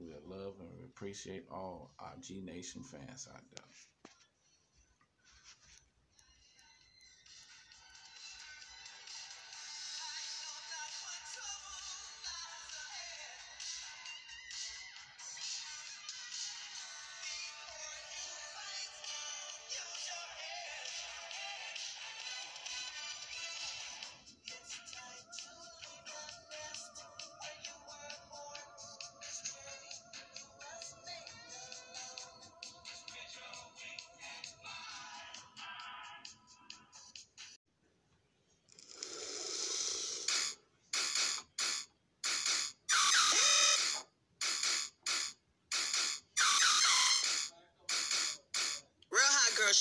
we 0.00 0.12
love 0.26 0.54
and 0.60 0.68
we 0.76 0.84
appreciate 0.84 1.44
all 1.50 1.92
our 2.00 2.14
G 2.20 2.40
Nation 2.40 2.82
fans 2.82 3.28
out 3.32 3.42
there. 3.54 3.59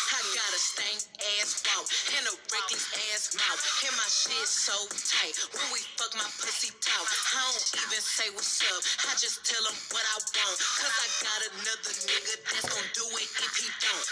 I 0.09 0.21
got 0.35 0.51
a 0.53 0.59
stank 0.59 1.01
ass 1.39 1.61
walk 1.63 1.87
and 2.17 2.25
a 2.27 2.35
reckless 2.51 2.87
ass 3.13 3.35
mouth. 3.35 3.61
And 3.85 3.95
my 3.95 4.09
shit 4.09 4.47
so 4.47 4.75
tight. 5.19 5.35
When 5.51 5.67
we 5.75 5.81
fuck 5.99 6.15
my 6.15 6.27
pussy 6.39 6.71
talk, 6.79 7.03
I 7.03 7.43
don't 7.51 7.67
even 7.83 7.99
say 7.99 8.27
what's 8.31 8.63
up. 8.71 8.81
I 9.11 9.13
just 9.19 9.43
tell 9.43 9.59
him 9.67 9.75
what 9.91 10.03
I 10.03 10.17
want. 10.23 10.57
Cause 10.79 10.95
I 10.95 11.07
got 11.19 11.39
another 11.59 11.93
nigga 12.07 12.33
that's 12.47 12.67
gonna 12.71 12.91
do 12.95 13.05
it 13.19 13.27
if 13.27 13.53
he 13.59 13.67
don't. 13.83 14.07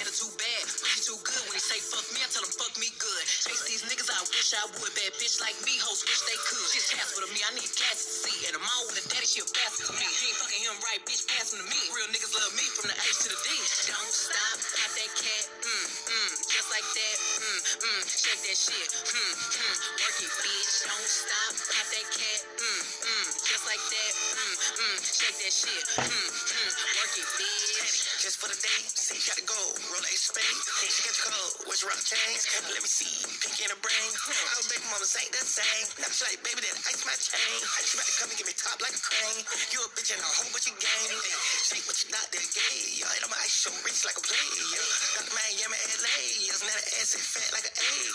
Attitude 0.00 0.36
bad, 0.40 0.64
but 0.80 0.88
he 0.88 0.98
too 1.04 1.20
good. 1.20 1.44
When 1.48 1.56
he 1.56 1.62
say 1.62 1.80
fuck 1.84 2.06
me, 2.16 2.24
I 2.24 2.28
tell 2.32 2.44
him 2.44 2.52
fuck 2.56 2.72
me 2.80 2.88
good. 2.96 3.24
Chase 3.28 3.64
these 3.68 3.84
niggas, 3.84 4.08
I 4.08 4.20
wish 4.32 4.50
I 4.56 4.64
would. 4.80 4.92
Bad 4.96 5.12
bitch 5.20 5.36
like 5.44 5.56
me, 5.68 5.76
hoes 5.84 6.00
wish 6.08 6.22
they 6.24 6.38
could. 6.48 6.66
She's 6.72 6.88
passed 6.96 7.12
with 7.18 7.28
me, 7.28 7.40
I 7.44 7.52
need 7.52 7.68
classes 7.68 8.08
to 8.08 8.14
see. 8.28 8.38
And 8.48 8.56
I'm 8.56 8.64
on 8.64 8.82
with 8.88 9.04
a 9.04 9.04
daddy, 9.12 9.28
she 9.28 9.44
a 9.44 9.46
bastard 9.52 9.92
to 9.92 9.94
me. 10.00 10.06
He 10.08 10.32
ain't 10.32 10.38
fucking 10.40 10.62
him 10.64 10.78
right, 10.88 11.02
bitch, 11.04 11.28
pass 11.28 11.52
him 11.52 11.60
to 11.60 11.66
me. 11.68 11.80
Real 11.92 12.08
niggas 12.08 12.32
love 12.32 12.54
me 12.56 12.64
from 12.72 12.88
the 12.88 12.96
H 12.96 13.26
to 13.26 13.28
the 13.28 13.38
D. 13.44 13.48
Don't 13.90 14.12
stop, 14.14 14.56
pop 14.80 14.90
that 14.96 15.12
cat, 15.12 15.44
mm, 15.60 15.86
mm, 16.08 16.30
just 16.48 16.68
like 16.72 16.86
that, 16.88 17.16
mm, 17.58 17.82
mm, 17.82 18.02
shake 18.06 18.42
that 18.46 18.56
shit, 18.56 18.88
mm, 19.10 19.34
mm, 19.34 19.76
work 19.98 20.18
it, 20.22 20.30
bitch. 20.30 20.74
Don't 20.86 21.08
stop, 21.10 21.54
pop 21.74 21.86
that 21.90 22.06
cat, 22.14 22.40
mm, 22.54 22.82
mm, 23.02 23.26
just 23.42 23.66
like 23.66 23.82
that, 23.82 24.12
mm, 24.14 24.54
mm, 24.78 24.98
shake 25.02 25.38
that 25.42 25.52
shit, 25.52 25.84
mm, 25.98 26.06
mm, 26.06 26.70
work 26.94 27.18
it, 27.18 27.28
bitch. 27.34 28.07
Just 28.18 28.42
for 28.42 28.50
the 28.50 28.58
day, 28.58 28.82
see, 28.98 29.14
gotta 29.30 29.46
go. 29.46 29.54
Roll 29.94 30.02
a 30.02 30.14
spade. 30.18 30.42
Hey, 30.82 30.90
she 30.90 31.06
got 31.06 31.14
your 31.14 31.30
cold. 31.30 31.70
What's 31.70 31.86
rock 31.86 32.02
chains? 32.02 32.50
Let 32.66 32.82
me 32.82 32.90
see. 32.90 33.14
Pink 33.38 33.62
in 33.62 33.70
the 33.70 33.78
brain. 33.78 34.10
Our 34.10 34.58
oh, 34.58 34.66
baby 34.66 34.82
mamas 34.90 35.14
ain't 35.22 35.30
the 35.30 35.38
same. 35.46 35.86
Now 36.02 36.10
she 36.10 36.26
like, 36.26 36.42
baby, 36.42 36.66
that 36.66 36.82
ice 36.82 37.06
my 37.06 37.14
chain. 37.14 37.58
She 37.86 37.94
about 37.94 38.10
to 38.10 38.14
come 38.18 38.26
and 38.34 38.38
give 38.42 38.50
me 38.50 38.58
top 38.58 38.82
like 38.82 38.90
a 38.90 38.98
crane. 38.98 39.46
You 39.70 39.86
a 39.86 39.88
bitch 39.94 40.10
and 40.10 40.18
a 40.18 40.26
whole 40.34 40.50
bunch 40.50 40.66
of 40.66 40.74
game. 40.82 41.14
Say 41.62 41.78
what 41.86 41.94
you 42.02 42.10
not 42.10 42.26
that 42.26 42.46
gay. 42.58 42.78
Yo, 42.98 43.06
and 43.06 43.22
I'm 43.22 43.30
ice 43.38 43.54
show 43.54 43.70
rich 43.86 44.02
like 44.02 44.18
a 44.18 44.24
player. 44.26 44.66
Got 45.14 45.22
the 45.30 45.34
Miami, 45.38 45.78
LA. 46.02 46.18
Yes, 46.42 46.58
now 46.66 46.74
the 46.74 46.86
ass 46.98 47.14
is 47.14 47.22
fat 47.22 47.54
like 47.54 47.70
an 47.70 47.76
egg. 47.78 48.14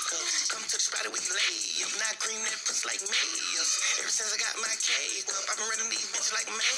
Come 0.52 0.68
to 0.68 0.76
the 0.76 0.84
spot 0.84 1.08
where 1.08 1.24
you 1.24 1.32
lay. 1.32 1.80
If 1.80 1.96
not 2.04 2.20
cream 2.20 2.44
that 2.44 2.60
pussy 2.68 2.84
like 2.92 3.00
me. 3.08 3.24
Ever 4.04 4.12
since 4.12 4.36
I 4.36 4.38
got 4.44 4.52
my 4.60 4.76
cake 4.84 5.32
up, 5.32 5.48
I've 5.48 5.56
been 5.56 5.68
running 5.72 5.88
these 5.88 6.12
bitches 6.12 6.36
like 6.36 6.52
me. 6.52 6.76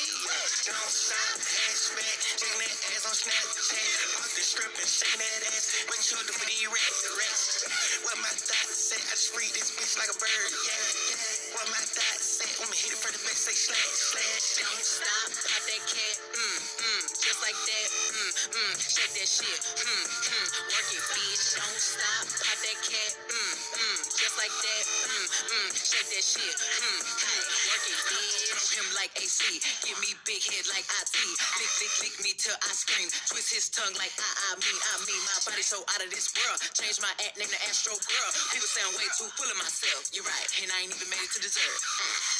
Don't 0.69 0.93
stop, 0.93 1.41
hatchback, 1.41 2.19
shaking 2.37 2.61
that 2.61 2.77
ass 2.93 3.03
on 3.09 3.15
Snapchat. 3.25 4.21
Off 4.21 4.37
the 4.37 4.43
strip 4.45 4.69
and 4.77 4.85
shaking 4.85 5.17
that 5.17 5.49
ass. 5.49 5.65
You 6.13 6.21
do 6.29 6.33
for 6.37 6.45
these 6.45 6.69
rats? 6.69 7.65
What 8.05 8.21
my 8.21 8.29
thoughts 8.29 8.77
say, 8.77 9.01
I 9.01 9.17
just 9.17 9.33
read 9.33 9.49
this 9.57 9.73
bitch 9.73 9.97
like 9.97 10.13
a 10.13 10.17
bird, 10.21 10.51
yeah, 10.53 10.85
yeah. 11.09 11.57
What 11.57 11.65
my 11.73 11.81
thoughts 11.81 12.45
when 12.61 12.69
me 12.69 12.77
hit 12.77 12.93
it 12.93 13.01
for 13.01 13.09
the 13.09 13.17
back, 13.25 13.33
say 13.33 13.57
slash, 13.57 13.93
slash. 14.13 14.61
Don't 14.61 14.85
stop, 14.85 15.27
pop 15.43 15.63
that 15.65 15.83
cat, 15.89 16.15
mm, 16.37 16.57
mm, 16.77 17.03
just 17.17 17.39
like 17.41 17.57
that, 17.57 17.89
mm, 18.13 18.31
mm, 18.53 18.73
shake 18.77 19.13
that 19.17 19.27
shit, 19.27 19.61
mm, 19.81 20.05
mm, 20.05 20.47
work 20.69 20.87
it, 20.93 21.03
bitch. 21.09 21.45
Don't 21.57 21.81
stop, 21.81 22.23
pop 22.31 22.57
that 22.61 22.79
cat, 22.85 23.11
mm, 23.27 23.53
mm, 23.73 23.97
just 24.07 24.35
like 24.37 24.55
that, 24.55 24.83
mm, 24.85 25.25
mm, 25.49 25.67
shake 25.73 26.09
that 26.13 26.25
shit, 26.25 26.55
mm, 26.55 27.01
mm, 27.01 27.43
it, 27.83 27.99
bitch. 28.07 28.35
Throw 28.55 28.63
him 28.79 28.87
like 28.95 29.11
AC, 29.19 29.41
give 29.83 29.97
me 29.99 30.15
big 30.23 30.41
head 30.43 30.65
like 30.71 30.85
IT, 30.87 31.17
lick, 31.59 31.73
lick, 31.81 31.93
lick 32.03 32.15
me 32.23 32.31
till 32.39 32.55
I 32.55 32.71
scream, 32.71 33.07
twist 33.27 33.51
his 33.51 33.67
tongue 33.71 33.95
like 33.99 34.13
I, 34.15 34.31
I 34.51 34.59
mean, 34.59 34.77
I 34.93 34.95
mean, 35.03 35.21
my 35.27 35.37
body 35.43 35.63
so 35.65 35.83
out 35.95 36.01
of 36.03 36.09
this 36.11 36.31
world. 36.35 36.59
Change 36.75 36.99
my 37.03 37.11
act, 37.25 37.35
name 37.35 37.51
the 37.51 37.61
Astro 37.67 37.95
Girl. 37.95 38.29
People 38.55 38.69
sound 38.69 38.95
way 38.95 39.07
too 39.19 39.27
full 39.35 39.49
of 39.51 39.57
myself. 39.59 40.07
You're 40.15 40.27
right, 40.27 40.49
and 40.63 40.71
I 40.71 40.87
ain't 40.87 40.93
even 40.95 41.09
made 41.11 41.23
it 41.23 41.31
to 41.35 41.41
dessert. 41.43 41.77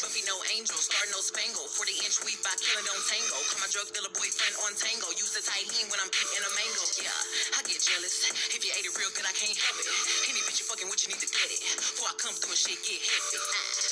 But 0.01 0.11
be 0.15 0.23
no 0.23 0.35
angel, 0.55 0.79
start 0.79 1.07
no 1.11 1.19
spangle. 1.19 1.67
40 1.67 2.05
inch 2.07 2.17
weep, 2.23 2.39
I 2.45 2.55
killing 2.63 2.87
on 2.87 2.99
tango. 3.11 3.37
Call 3.51 3.59
my 3.59 3.69
drug 3.71 3.91
dealer 3.91 4.13
boyfriend 4.15 4.55
on 4.63 4.71
tango. 4.79 5.11
Use 5.19 5.35
the 5.35 5.43
Tyleen 5.43 5.91
when 5.91 5.99
I'm 5.99 6.11
eating 6.11 6.43
a 6.45 6.51
mango. 6.55 6.83
Yeah, 7.01 7.59
I 7.59 7.65
get 7.67 7.83
jealous. 7.83 8.31
If 8.55 8.61
you 8.63 8.71
ate 8.71 8.87
it 8.87 8.95
real 8.95 9.11
good, 9.11 9.27
I 9.27 9.35
can't 9.35 9.55
help 9.55 9.77
it. 9.83 9.87
Any 10.31 10.39
bitch 10.47 10.63
you 10.63 10.65
fucking 10.71 10.87
with, 10.87 11.03
you 11.03 11.11
need 11.11 11.23
to 11.23 11.31
get 11.31 11.49
it. 11.51 11.59
Before 11.75 12.07
I 12.07 12.15
come 12.15 12.35
through 12.39 12.55
and 12.55 12.59
shit 12.59 12.79
get 12.87 13.01
hectic. 13.03 13.43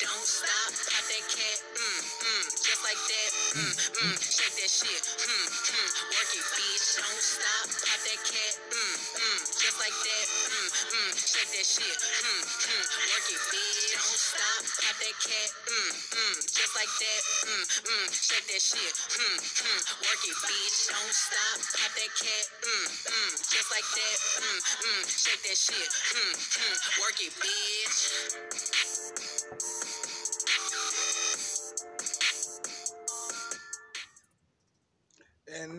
Don't 0.08 0.28
stop, 0.28 0.72
pop 0.72 1.04
that 1.04 1.24
cat, 1.28 1.43
like 2.94 3.10
that, 3.10 3.32
mm, 3.58 3.74
mm, 3.74 4.16
shake 4.22 4.54
that 4.54 4.70
shit, 4.70 5.02
mm, 5.02 5.26
mm, 5.26 5.90
work 6.14 6.30
it, 6.38 6.46
bitch. 6.46 6.86
Don't 6.94 7.26
stop, 7.26 7.66
pop 7.74 8.00
that 8.06 8.22
cat, 8.22 8.54
mm, 8.70 8.94
mm, 9.18 9.40
just 9.50 9.78
like 9.82 9.98
that, 9.98 10.26
mm, 10.30 10.70
mm, 10.94 11.10
shake 11.18 11.50
that 11.58 11.66
shit, 11.66 11.98
mm, 11.98 12.42
mm, 12.46 12.86
work 13.10 13.26
it, 13.34 13.42
bitch. 13.50 13.98
Don't 13.98 14.22
stop, 14.22 14.62
pop 14.78 14.94
that 15.02 15.16
cat, 15.26 15.50
mm, 15.74 15.90
mm, 16.06 16.38
just 16.54 16.74
like 16.78 16.94
that, 17.02 17.22
mm, 17.50 17.66
mm, 17.82 18.06
shake 18.14 18.46
that 18.46 18.62
shit, 18.62 18.94
mm, 18.94 19.38
mm, 19.42 19.82
work 20.06 20.22
it, 20.30 20.38
bitch. 20.46 20.78
Don't 20.94 21.16
stop, 21.18 21.58
pop 21.74 21.92
that 21.98 22.12
cat, 22.14 22.46
mm, 22.62 22.86
mm, 23.10 23.32
just 23.42 23.70
like 23.74 23.90
that, 23.90 24.18
mm, 24.38 24.60
mm, 24.86 25.02
shake 25.10 25.42
that 25.50 25.58
shit, 25.58 25.90
mm, 26.14 26.30
mm, 26.30 26.78
work 27.02 27.18
it, 27.26 27.34
bitch. 27.42 29.43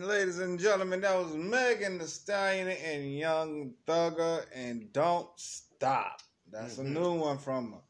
Ladies 0.01 0.39
and 0.39 0.59
gentlemen, 0.59 0.99
that 1.01 1.17
was 1.17 1.33
Megan 1.33 1.99
Thee 1.99 2.05
Stallion 2.05 2.67
and 2.67 3.17
Young 3.17 3.73
Thugger 3.87 4.45
and 4.53 4.91
Don't 4.91 5.29
Stop. 5.37 6.21
That's 6.51 6.75
Mhm. 6.75 6.79
a 6.79 6.83
new 6.83 7.13
one 7.13 7.37
from 7.37 7.71
her. 7.71 7.81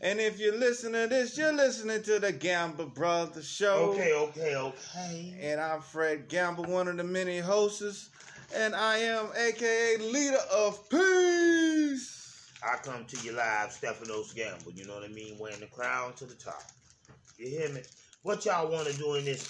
And 0.00 0.18
if 0.20 0.38
you're 0.38 0.56
listening 0.56 1.02
to 1.02 1.08
this, 1.08 1.36
you're 1.36 1.52
listening 1.52 2.02
to 2.04 2.18
the 2.18 2.32
Gamble 2.32 2.86
Brothers 2.86 3.46
Show. 3.46 3.92
Okay, 3.92 4.14
okay, 4.14 4.56
okay. 4.56 5.36
And 5.38 5.60
I'm 5.60 5.82
Fred 5.82 6.28
Gamble, 6.28 6.64
one 6.64 6.88
of 6.88 6.96
the 6.96 7.04
many 7.04 7.38
hosts. 7.40 8.08
And 8.54 8.74
I 8.74 8.96
am 8.98 9.28
AKA 9.36 9.98
leader 9.98 10.42
of 10.50 10.88
peace. 10.88 12.46
I 12.62 12.76
come 12.76 13.04
to 13.04 13.16
you 13.18 13.32
live, 13.32 13.70
Stephanos 13.70 14.32
Gamble. 14.32 14.72
You 14.72 14.86
know 14.86 14.94
what 14.94 15.04
I 15.04 15.08
mean? 15.08 15.38
Wearing 15.38 15.60
the 15.60 15.66
crown 15.66 16.14
to 16.14 16.24
the 16.24 16.34
top. 16.34 16.62
You 17.36 17.48
hear 17.50 17.68
me? 17.68 17.82
What 18.22 18.46
y'all 18.46 18.68
want 18.68 18.88
to 18.88 18.96
do 18.96 19.14
in 19.16 19.26
this 19.26 19.46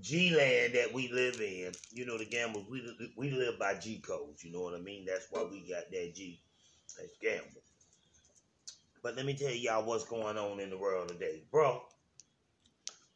G 0.00 0.30
land 0.34 0.74
that 0.74 0.92
we 0.92 1.08
live 1.08 1.40
in? 1.40 1.72
You 1.92 2.06
know, 2.06 2.18
the 2.18 2.24
gambles, 2.26 2.66
we, 2.68 2.82
we 3.16 3.30
live 3.30 3.58
by 3.58 3.74
G 3.74 3.98
codes. 4.00 4.44
You 4.44 4.52
know 4.52 4.60
what 4.62 4.74
I 4.74 4.78
mean? 4.78 5.04
That's 5.06 5.26
why 5.30 5.42
we 5.44 5.60
got 5.68 5.90
that 5.90 6.14
G. 6.14 6.42
That's 6.98 7.16
gamble. 7.20 7.62
But 9.02 9.16
let 9.16 9.26
me 9.26 9.34
tell 9.34 9.50
y'all 9.52 9.84
what's 9.84 10.04
going 10.04 10.36
on 10.38 10.60
in 10.60 10.70
the 10.70 10.78
world 10.78 11.08
today. 11.08 11.44
Bro, 11.50 11.82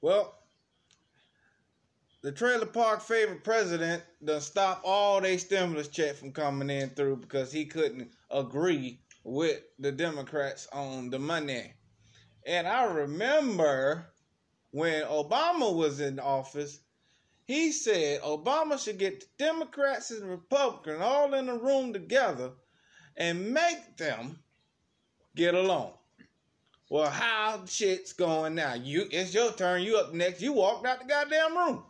Well, 0.00 0.34
the 2.22 2.32
trailer 2.32 2.66
park 2.66 3.00
favorite 3.00 3.44
president 3.44 4.02
done 4.24 4.40
stopped 4.40 4.84
all 4.84 5.20
they 5.20 5.36
stimulus 5.38 5.88
check 5.88 6.16
from 6.16 6.32
coming 6.32 6.70
in 6.70 6.90
through 6.90 7.16
because 7.16 7.52
he 7.52 7.66
couldn't 7.66 8.10
agree 8.30 9.00
with 9.24 9.62
the 9.78 9.92
Democrats 9.92 10.68
on 10.72 11.10
the 11.10 11.18
money. 11.18 11.72
And 12.46 12.66
I 12.66 12.84
remember 12.84 14.11
when 14.72 15.04
Obama 15.04 15.72
was 15.74 16.00
in 16.00 16.18
office, 16.18 16.80
he 17.44 17.70
said 17.70 18.20
Obama 18.22 18.82
should 18.82 18.98
get 18.98 19.20
the 19.20 19.26
Democrats 19.38 20.10
and 20.10 20.28
Republicans 20.28 21.00
all 21.00 21.32
in 21.34 21.48
a 21.48 21.56
room 21.56 21.92
together 21.92 22.50
and 23.16 23.52
make 23.52 23.96
them 23.96 24.38
get 25.36 25.54
along. 25.54 25.92
Well, 26.88 27.10
how 27.10 27.64
shit's 27.66 28.12
going 28.12 28.54
now? 28.54 28.74
You 28.74 29.06
it's 29.10 29.32
your 29.32 29.52
turn, 29.52 29.82
you 29.82 29.96
up 29.96 30.12
next. 30.12 30.42
You 30.42 30.54
walked 30.54 30.86
out 30.86 31.00
the 31.00 31.06
goddamn 31.06 31.56
room. 31.56 31.82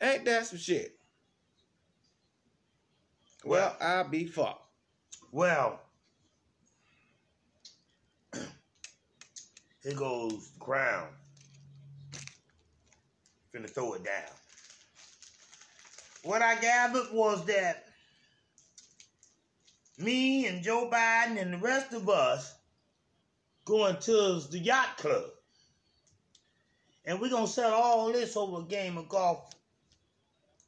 Ain't 0.00 0.24
that 0.24 0.46
some 0.46 0.58
shit? 0.58 0.98
Well, 3.44 3.76
I'll 3.80 4.08
be 4.08 4.26
fucked. 4.26 4.62
Well, 5.30 5.80
here 9.86 9.94
goes 9.94 10.50
crown. 10.58 11.06
Finna 13.54 13.70
throw 13.70 13.94
it 13.94 14.04
down. 14.04 14.34
What 16.24 16.42
I 16.42 16.60
gathered 16.60 17.12
was 17.12 17.44
that 17.46 17.84
me 19.96 20.46
and 20.46 20.64
Joe 20.64 20.90
Biden 20.92 21.40
and 21.40 21.52
the 21.52 21.58
rest 21.58 21.92
of 21.92 22.08
us 22.08 22.52
going 23.64 23.96
to 23.98 24.40
the 24.50 24.58
yacht 24.58 24.98
club. 24.98 25.30
And 27.04 27.20
we're 27.20 27.30
gonna 27.30 27.46
settle 27.46 27.78
all 27.78 28.12
this 28.12 28.36
over 28.36 28.62
a 28.62 28.64
game 28.64 28.98
of 28.98 29.08
golf. 29.08 29.54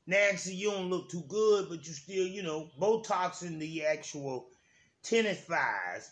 Nancy, 0.06 0.54
you 0.54 0.70
don't 0.70 0.90
look 0.90 1.10
too 1.10 1.24
good, 1.26 1.68
but 1.68 1.84
you 1.86 1.92
still, 1.92 2.26
you 2.26 2.44
know, 2.44 2.70
Botox 2.80 3.42
in 3.42 3.58
the 3.58 3.84
actual 3.84 4.46
tennis 5.02 5.40
thighs. 5.40 6.08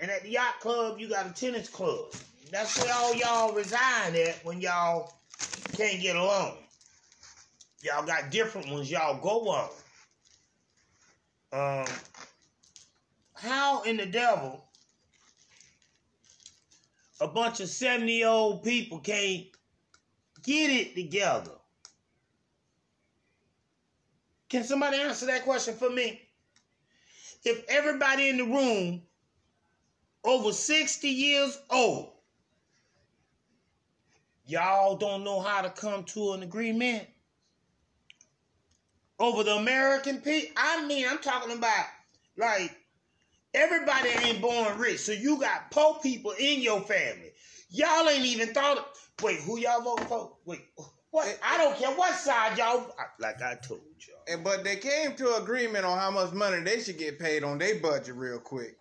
And 0.00 0.10
at 0.10 0.22
the 0.22 0.30
yacht 0.30 0.60
club, 0.60 0.98
you 0.98 1.08
got 1.08 1.26
a 1.26 1.30
tennis 1.30 1.68
club. 1.68 2.06
That's 2.50 2.82
where 2.82 2.92
all 2.94 3.14
y'all 3.14 3.52
reside 3.52 4.16
at 4.16 4.44
when 4.44 4.60
y'all 4.60 5.12
can't 5.76 6.00
get 6.00 6.16
along. 6.16 6.56
Y'all 7.82 8.04
got 8.04 8.30
different 8.30 8.70
ones 8.70 8.90
y'all 8.90 9.20
go 9.20 9.48
on. 9.50 9.68
Um, 11.52 11.86
how 13.34 13.82
in 13.82 13.96
the 13.96 14.06
devil 14.06 14.64
a 17.20 17.28
bunch 17.28 17.60
of 17.60 17.68
70 17.68 18.10
year 18.10 18.28
old 18.28 18.64
people 18.64 19.00
can't 19.00 19.46
get 20.42 20.70
it 20.70 20.94
together? 20.94 21.52
Can 24.48 24.64
somebody 24.64 24.96
answer 24.98 25.26
that 25.26 25.44
question 25.44 25.74
for 25.74 25.90
me? 25.90 26.20
If 27.44 27.64
everybody 27.68 28.28
in 28.28 28.36
the 28.38 28.44
room 28.44 29.02
over 30.24 30.52
60 30.52 31.08
years 31.08 31.58
old, 31.70 32.12
y'all 34.46 34.96
don't 34.96 35.24
know 35.24 35.40
how 35.40 35.62
to 35.62 35.70
come 35.70 36.04
to 36.04 36.32
an 36.32 36.42
agreement 36.42 37.06
over 39.18 39.44
the 39.44 39.54
American 39.54 40.20
people. 40.20 40.54
I 40.56 40.86
mean, 40.86 41.06
I'm 41.08 41.18
talking 41.18 41.56
about 41.56 41.86
like 42.36 42.76
everybody 43.54 44.08
ain't 44.08 44.40
born 44.40 44.78
rich, 44.78 45.00
so 45.00 45.12
you 45.12 45.38
got 45.40 45.70
poor 45.70 45.98
people 46.02 46.32
in 46.32 46.60
your 46.60 46.80
family. 46.80 47.32
Y'all 47.70 48.08
ain't 48.08 48.24
even 48.24 48.52
thought. 48.52 48.78
Of, 48.78 48.84
wait, 49.22 49.40
who 49.40 49.58
y'all 49.58 49.82
voting 49.82 50.06
for? 50.06 50.36
Wait, 50.44 50.62
what? 51.10 51.38
I 51.44 51.58
don't 51.58 51.76
care 51.76 51.90
what 51.90 52.14
side 52.14 52.58
y'all. 52.58 52.94
Like 53.18 53.40
I 53.42 53.54
told 53.56 53.80
y'all. 53.98 54.16
And 54.28 54.42
but 54.42 54.64
they 54.64 54.76
came 54.76 55.14
to 55.16 55.36
agreement 55.36 55.84
on 55.84 55.98
how 55.98 56.10
much 56.10 56.32
money 56.32 56.60
they 56.60 56.80
should 56.80 56.98
get 56.98 57.18
paid 57.18 57.44
on 57.44 57.58
their 57.58 57.78
budget 57.78 58.16
real 58.16 58.38
quick. 58.38 58.76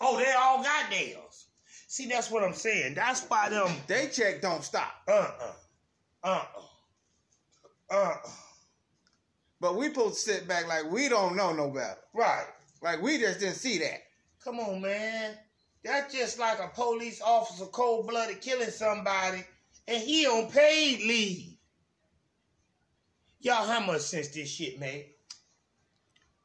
Oh, 0.00 0.16
they 0.18 0.32
all 0.32 0.62
got 0.62 0.90
nails. 0.90 1.46
See, 1.86 2.06
that's 2.06 2.30
what 2.30 2.44
I'm 2.44 2.54
saying. 2.54 2.94
That's 2.94 3.22
why 3.22 3.48
them. 3.48 3.70
They 3.86 4.08
check 4.08 4.40
don't 4.40 4.62
stop. 4.62 4.92
Uh 5.08 5.30
uh. 5.40 5.52
Uh 6.22 6.44
uh. 6.56 7.94
Uh 7.94 7.94
uh. 7.94 8.30
But 9.60 9.76
we 9.76 9.86
supposed 9.88 10.24
to 10.24 10.32
sit 10.32 10.48
back 10.48 10.68
like 10.68 10.90
we 10.90 11.08
don't 11.08 11.36
know 11.36 11.52
no 11.52 11.70
better. 11.70 11.98
Right. 12.14 12.46
Like 12.82 13.02
we 13.02 13.18
just 13.18 13.40
didn't 13.40 13.56
see 13.56 13.78
that. 13.78 14.02
Come 14.44 14.60
on, 14.60 14.80
man. 14.80 15.34
That's 15.84 16.14
just 16.14 16.38
like 16.38 16.58
a 16.60 16.68
police 16.68 17.20
officer 17.20 17.66
cold 17.66 18.06
blooded 18.06 18.40
killing 18.40 18.70
somebody 18.70 19.44
and 19.88 20.02
he 20.02 20.26
on 20.26 20.50
paid 20.50 21.00
leave. 21.00 21.56
Y'all, 23.40 23.66
how 23.66 23.80
much 23.80 24.02
sense 24.02 24.28
this 24.28 24.48
shit 24.48 24.78
made? 24.78 25.06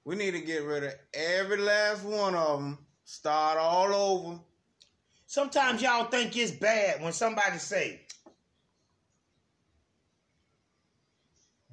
We 0.05 0.15
need 0.15 0.31
to 0.31 0.41
get 0.41 0.63
rid 0.63 0.83
of 0.83 0.93
every 1.13 1.57
last 1.57 2.03
one 2.03 2.35
of 2.35 2.59
them. 2.59 2.77
Start 3.13 3.59
all 3.59 3.93
over. 3.93 4.39
Sometimes 5.27 5.83
y'all 5.83 6.05
think 6.05 6.35
it's 6.35 6.49
bad 6.51 6.99
when 6.99 7.13
somebody 7.13 7.59
say 7.59 8.01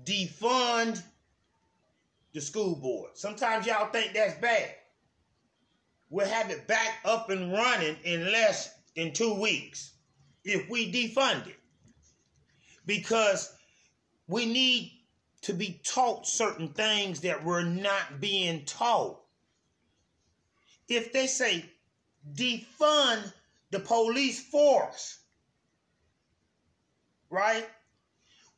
defund 0.04 1.02
the 2.34 2.42
school 2.42 2.76
board. 2.76 3.12
Sometimes 3.14 3.66
y'all 3.66 3.90
think 3.90 4.12
that's 4.12 4.38
bad. 4.38 4.74
We'll 6.10 6.28
have 6.28 6.50
it 6.50 6.66
back 6.66 6.98
up 7.06 7.30
and 7.30 7.50
running 7.50 7.96
in 8.04 8.30
less 8.30 8.74
than 8.94 9.14
two 9.14 9.32
weeks 9.32 9.94
if 10.44 10.68
we 10.68 10.92
defund 10.92 11.46
it. 11.46 11.58
Because 12.84 13.50
we 14.28 14.44
need 14.44 14.92
to 15.40 15.54
be 15.54 15.80
taught 15.84 16.26
certain 16.26 16.68
things 16.68 17.20
that 17.20 17.42
we're 17.42 17.64
not 17.64 18.20
being 18.20 18.66
taught. 18.66 19.22
If 20.90 21.12
they 21.12 21.28
say 21.28 21.64
defund 22.34 23.32
the 23.70 23.78
police 23.78 24.40
force, 24.40 25.20
right? 27.30 27.64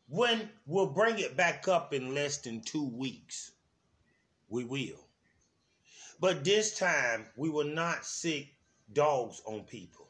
When 0.08 0.48
we'll 0.66 0.86
bring 0.86 1.18
it 1.18 1.36
back 1.36 1.68
up 1.68 1.92
in 1.92 2.14
less 2.14 2.38
than 2.38 2.62
two 2.62 2.88
weeks, 2.88 3.52
we 4.48 4.64
will. 4.64 5.06
But 6.20 6.42
this 6.42 6.78
time, 6.78 7.26
we 7.36 7.50
will 7.50 7.66
not 7.66 8.06
sick 8.06 8.48
dogs 8.94 9.42
on 9.44 9.64
people. 9.64 10.08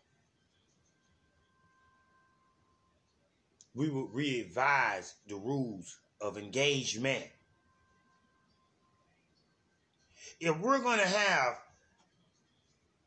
We 3.74 3.88
will 3.88 4.08
revise 4.08 5.14
the 5.26 5.36
rules 5.36 5.98
of 6.20 6.38
engagement. 6.38 7.26
If 10.38 10.56
we're 10.58 10.78
going 10.78 11.00
to 11.00 11.06
have, 11.06 11.58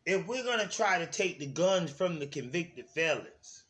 if 0.05 0.27
we're 0.27 0.43
going 0.43 0.59
to 0.59 0.67
try 0.67 0.99
to 0.99 1.07
take 1.07 1.39
the 1.39 1.47
guns 1.47 1.91
from 1.91 2.19
the 2.19 2.27
convicted 2.27 2.85
felons, 2.87 3.63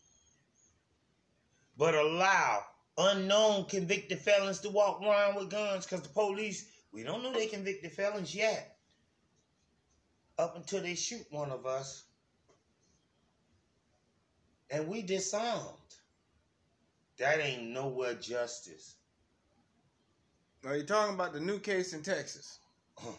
but 1.78 1.96
allow 1.96 2.64
unknown 2.98 3.66
convicted 3.66 4.20
felons 4.20 4.60
to 4.60 4.70
walk 4.70 5.02
around 5.02 5.36
with 5.36 5.50
guns 5.50 5.86
because 5.86 6.02
the 6.02 6.10
police, 6.10 6.70
we 6.92 7.04
don't 7.04 7.24
know 7.24 7.32
they 7.32 7.48
convicted 7.48 7.92
felons 7.92 8.34
yet. 8.34 8.78
Up 10.38 10.56
until 10.58 10.82
they 10.82 10.96
shoot 10.96 11.26
one 11.30 11.52
of 11.52 11.66
us. 11.66 12.04
And 14.70 14.88
we 14.88 15.02
disarmed. 15.02 15.72
That 17.18 17.40
ain't 17.40 17.70
nowhere 17.70 18.16
justice. 18.16 18.96
Are 20.66 20.76
you 20.76 20.84
talking 20.84 21.14
about 21.14 21.32
the 21.32 21.40
new 21.40 21.60
case 21.60 21.94
in 21.94 22.02
Texas? 22.02 22.60
Uh-huh. 22.98 23.12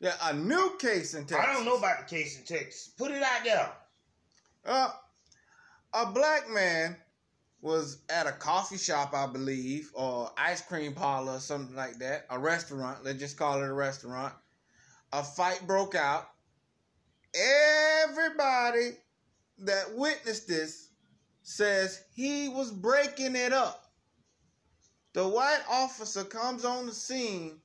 Yeah, 0.00 0.14
a 0.22 0.32
new 0.32 0.76
case 0.78 1.14
in 1.14 1.24
Texas. 1.24 1.46
I 1.48 1.52
don't 1.52 1.64
know 1.64 1.76
about 1.76 1.98
the 2.08 2.16
case 2.16 2.38
in 2.38 2.44
Texas. 2.44 2.90
Put 2.96 3.10
it 3.10 3.22
out 3.22 3.44
there. 3.44 3.72
Uh, 4.64 4.90
a 5.92 6.06
black 6.06 6.48
man 6.50 6.96
was 7.60 7.98
at 8.08 8.26
a 8.26 8.32
coffee 8.32 8.78
shop, 8.78 9.12
I 9.12 9.26
believe, 9.26 9.90
or 9.94 10.30
ice 10.36 10.62
cream 10.62 10.94
parlor 10.94 11.34
or 11.34 11.40
something 11.40 11.74
like 11.74 11.98
that, 11.98 12.26
a 12.30 12.38
restaurant. 12.38 13.04
Let's 13.04 13.18
just 13.18 13.36
call 13.36 13.60
it 13.60 13.66
a 13.66 13.72
restaurant. 13.72 14.34
A 15.12 15.22
fight 15.24 15.62
broke 15.66 15.94
out. 15.94 16.28
Everybody 18.04 18.98
that 19.58 19.92
witnessed 19.94 20.46
this 20.46 20.90
says 21.42 22.04
he 22.14 22.48
was 22.48 22.70
breaking 22.70 23.34
it 23.34 23.52
up. 23.52 23.90
The 25.14 25.26
white 25.26 25.62
officer 25.68 26.22
comes 26.22 26.64
on 26.64 26.86
the 26.86 26.92
scene, 26.92 27.58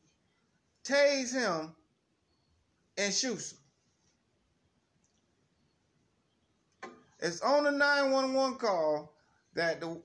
tase 0.84 1.34
him, 1.34 1.76
and 2.98 3.14
shoots 3.14 3.54
him. 3.54 3.58
It's 7.20 7.42
on 7.42 7.64
the 7.64 7.72
911 7.72 8.58
call 8.58 9.14
that 9.54 9.80
the 9.80 10.02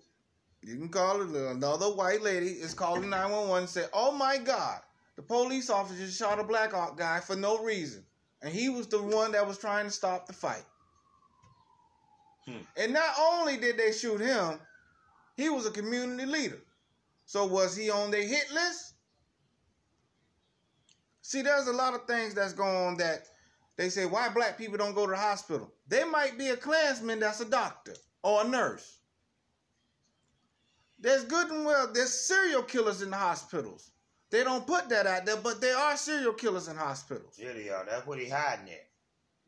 you 0.62 0.76
can 0.76 0.88
call 0.88 1.20
it 1.22 1.28
another 1.28 1.86
white 1.86 2.22
lady 2.22 2.50
is 2.50 2.74
calling 2.74 3.10
911 3.10 3.62
and 3.62 3.68
say, 3.70 3.86
"Oh 3.92 4.12
my 4.12 4.38
God, 4.38 4.80
the 5.16 5.22
police 5.22 5.70
officer 5.70 6.10
shot 6.10 6.38
a 6.38 6.44
black 6.44 6.72
guy 6.96 7.20
for 7.20 7.36
no 7.36 7.58
reason, 7.58 8.04
and 8.42 8.52
he 8.52 8.68
was 8.68 8.86
the 8.86 9.00
one 9.00 9.32
that 9.32 9.46
was 9.46 9.58
trying 9.58 9.86
to 9.86 9.90
stop 9.90 10.26
the 10.26 10.32
fight." 10.32 10.64
Hmm. 12.44 12.58
And 12.76 12.92
not 12.92 13.14
only 13.18 13.56
did 13.56 13.76
they 13.76 13.92
shoot 13.92 14.20
him, 14.20 14.60
he 15.36 15.48
was 15.48 15.66
a 15.66 15.70
community 15.70 16.26
leader. 16.26 16.60
So 17.26 17.46
was 17.46 17.76
he 17.76 17.90
on 17.90 18.10
their 18.10 18.26
hit 18.26 18.50
list? 18.50 18.87
See, 21.28 21.42
there's 21.42 21.66
a 21.66 21.74
lot 21.74 21.92
of 21.92 22.06
things 22.06 22.32
that's 22.32 22.54
going 22.54 22.74
on 22.74 22.96
that 22.96 23.26
they 23.76 23.90
say 23.90 24.06
why 24.06 24.30
black 24.30 24.56
people 24.56 24.78
don't 24.78 24.94
go 24.94 25.04
to 25.04 25.10
the 25.10 25.18
hospital. 25.18 25.70
They 25.86 26.02
might 26.02 26.38
be 26.38 26.48
a 26.48 26.56
Klansman 26.56 27.20
that's 27.20 27.40
a 27.40 27.44
doctor 27.44 27.92
or 28.22 28.46
a 28.46 28.48
nurse. 28.48 29.00
There's 30.98 31.24
good 31.24 31.50
and 31.50 31.66
well, 31.66 31.92
there's 31.92 32.14
serial 32.14 32.62
killers 32.62 33.02
in 33.02 33.10
the 33.10 33.18
hospitals. 33.18 33.90
They 34.30 34.42
don't 34.42 34.66
put 34.66 34.88
that 34.88 35.06
out 35.06 35.26
there, 35.26 35.36
but 35.36 35.60
there 35.60 35.76
are 35.76 35.98
serial 35.98 36.32
killers 36.32 36.66
in 36.66 36.76
hospitals. 36.76 37.38
Yeah, 37.38 37.52
they 37.52 37.68
are. 37.68 37.84
That's 37.84 38.06
what 38.06 38.18
he 38.18 38.30
hiding 38.30 38.72
at. 38.72 38.88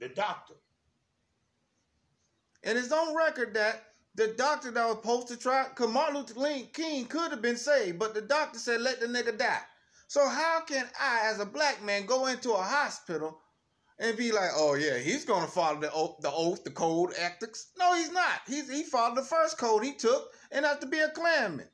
The 0.00 0.10
doctor. 0.10 0.56
And 2.62 2.76
it's 2.76 2.92
on 2.92 3.16
record 3.16 3.54
that 3.54 3.84
the 4.16 4.34
doctor 4.37 4.70
that 4.70 4.87
was 4.87 4.96
supposed 4.96 5.28
to 5.28 5.38
try, 5.38 5.64
because 5.70 5.90
Martin 5.90 6.16
Luther 6.16 6.66
King 6.75 7.06
could 7.06 7.30
have 7.30 7.40
been 7.40 7.56
saved, 7.56 7.99
but 7.99 8.12
the 8.12 8.20
doctor 8.20 8.58
said, 8.58 8.82
let 8.82 9.00
the 9.00 9.06
nigga 9.06 9.38
die. 9.38 9.62
So 10.11 10.29
how 10.29 10.62
can 10.62 10.88
I, 11.00 11.31
as 11.31 11.38
a 11.38 11.47
black 11.47 11.85
man, 11.85 12.05
go 12.05 12.26
into 12.26 12.50
a 12.50 12.61
hospital 12.61 13.38
and 13.97 14.17
be 14.17 14.33
like, 14.33 14.50
oh 14.57 14.75
yeah, 14.75 14.99
he's 14.99 15.25
gonna 15.25 15.47
follow 15.47 15.79
the 15.79 15.93
oath, 15.93 16.17
the 16.21 16.33
oath, 16.33 16.64
the 16.64 16.71
code, 16.73 17.12
ethics? 17.17 17.69
No, 17.79 17.95
he's 17.95 18.11
not. 18.11 18.40
He's 18.49 18.69
he 18.69 18.83
followed 18.83 19.17
the 19.17 19.23
first 19.23 19.57
code 19.57 19.85
he 19.85 19.95
took, 19.95 20.33
and 20.50 20.64
that's 20.64 20.81
to 20.81 20.87
be 20.88 20.99
a 20.99 21.11
Klanman. 21.11 21.69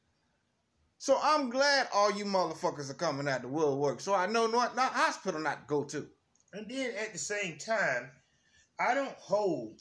So 0.99 1.19
I'm 1.23 1.49
glad 1.49 1.89
all 1.95 2.13
you 2.13 2.27
motherfuckers 2.27 2.91
are 2.91 2.95
coming 2.95 3.27
out 3.27 3.41
the 3.41 3.49
woodwork. 3.49 4.01
So 4.01 4.15
I 4.15 4.27
know 4.27 4.47
not 4.47 4.77
not 4.77 4.93
hospital 4.93 5.41
not 5.41 5.63
to 5.63 5.67
go 5.67 5.85
to. 5.85 6.07
And 6.53 6.69
then 6.69 6.91
at 7.01 7.15
the 7.15 7.19
same 7.19 7.57
time, 7.57 8.11
I 8.79 8.93
don't 8.93 9.17
hold. 9.17 9.81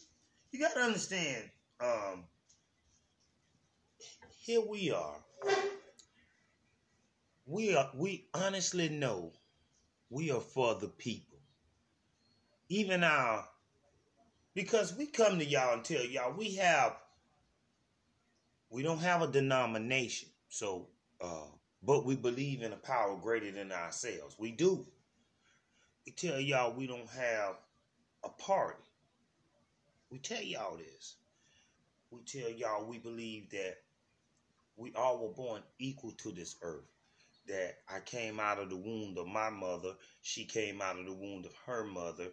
You 0.52 0.62
got 0.62 0.76
to 0.76 0.80
understand. 0.80 1.44
Um, 1.82 2.24
here 4.40 4.62
we 4.62 4.92
are. 4.92 5.18
We 7.46 7.76
are. 7.76 7.92
We 7.94 8.28
honestly 8.34 8.90
know 8.90 9.32
we 10.10 10.32
are 10.32 10.42
for 10.42 10.76
the 10.76 10.88
people. 10.88 11.38
Even 12.70 13.04
our, 13.04 13.46
because 14.56 14.96
we 14.96 15.06
come 15.06 15.38
to 15.38 15.46
y'all 15.46 15.74
and 15.74 15.84
tell 15.84 16.04
y'all 16.04 16.36
we 16.36 16.56
have. 16.56 16.96
We 18.72 18.82
don't 18.82 19.00
have 19.00 19.22
a 19.22 19.28
denomination, 19.28 20.30
so 20.50 20.88
uh, 21.22 21.46
but 21.84 22.04
we 22.04 22.16
believe 22.16 22.64
in 22.64 22.74
a 22.74 22.78
power 22.78 23.16
greater 23.16 23.52
than 23.52 23.72
ourselves. 23.72 24.36
We 24.40 24.52
do. 24.52 24.86
We 26.06 26.14
tell 26.14 26.40
y'all 26.40 26.74
we 26.74 26.88
don't 26.88 27.10
have 27.10 27.56
a 28.24 28.30
party. 28.30 28.84
We 30.10 30.18
tell 30.18 30.42
y'all 30.42 30.78
this. 30.78 31.16
We 32.10 32.22
tell 32.22 32.50
y'all 32.50 32.86
we 32.86 32.98
believe 32.98 33.52
that 33.52 33.78
we 34.78 34.94
all 34.96 35.20
were 35.20 35.34
born 35.34 35.62
equal 35.78 36.12
to 36.12 36.32
this 36.32 36.56
earth. 36.62 36.95
That 37.48 37.76
I 37.88 38.00
came 38.00 38.40
out 38.40 38.60
of 38.60 38.70
the 38.70 38.78
womb 38.78 39.18
of 39.18 39.28
my 39.28 39.50
mother, 39.50 39.94
she 40.24 40.46
came 40.46 40.82
out 40.82 40.98
of 41.00 41.06
the 41.06 41.14
womb 41.14 41.46
of 41.46 41.54
her 41.68 41.84
mother, 41.84 42.32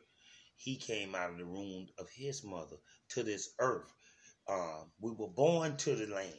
he 0.56 0.76
came 0.76 1.14
out 1.14 1.30
of 1.30 1.38
the 1.38 1.46
womb 1.46 1.88
of 1.98 2.08
his 2.10 2.44
mother 2.44 2.76
to 3.10 3.22
this 3.22 3.50
earth. 3.58 3.92
Um, 4.48 4.90
we 5.00 5.10
were 5.10 5.28
born 5.28 5.76
to 5.78 5.94
the 5.94 6.06
land 6.06 6.32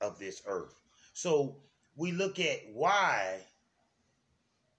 of 0.00 0.18
this 0.18 0.42
earth. 0.46 0.74
So 1.12 1.62
we 1.94 2.12
look 2.12 2.38
at 2.40 2.60
why 2.72 3.44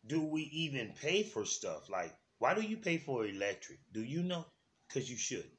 do 0.07 0.21
we 0.21 0.43
even 0.43 0.93
pay 1.01 1.23
for 1.23 1.45
stuff? 1.45 1.89
Like, 1.89 2.13
why 2.39 2.53
do 2.55 2.61
you 2.61 2.77
pay 2.77 2.97
for 2.97 3.25
electric? 3.25 3.79
Do 3.93 4.01
you 4.03 4.23
know? 4.23 4.45
Because 4.87 5.09
you 5.09 5.17
should. 5.17 5.49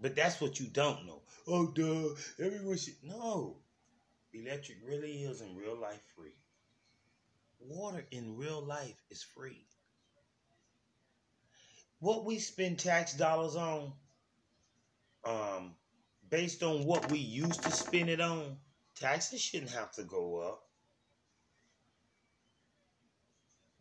But 0.00 0.16
that's 0.16 0.40
what 0.40 0.60
you 0.60 0.66
don't 0.66 1.06
know. 1.06 1.22
Oh, 1.46 1.66
duh. 1.66 2.14
Everyone 2.44 2.76
should. 2.76 2.94
No. 3.02 3.56
Electric 4.32 4.78
really 4.86 5.22
is 5.24 5.40
in 5.40 5.56
real 5.56 5.76
life 5.76 6.00
free. 6.16 6.34
Water 7.60 8.04
in 8.10 8.36
real 8.36 8.62
life 8.64 9.00
is 9.10 9.22
free. 9.22 9.66
What 12.00 12.24
we 12.24 12.38
spend 12.38 12.78
tax 12.78 13.14
dollars 13.14 13.56
on, 13.56 13.92
um, 15.24 15.74
based 16.28 16.62
on 16.62 16.84
what 16.84 17.10
we 17.10 17.18
used 17.18 17.62
to 17.62 17.70
spend 17.70 18.08
it 18.08 18.20
on, 18.20 18.56
taxes 18.96 19.40
shouldn't 19.40 19.70
have 19.70 19.92
to 19.92 20.02
go 20.02 20.40
up. 20.40 20.66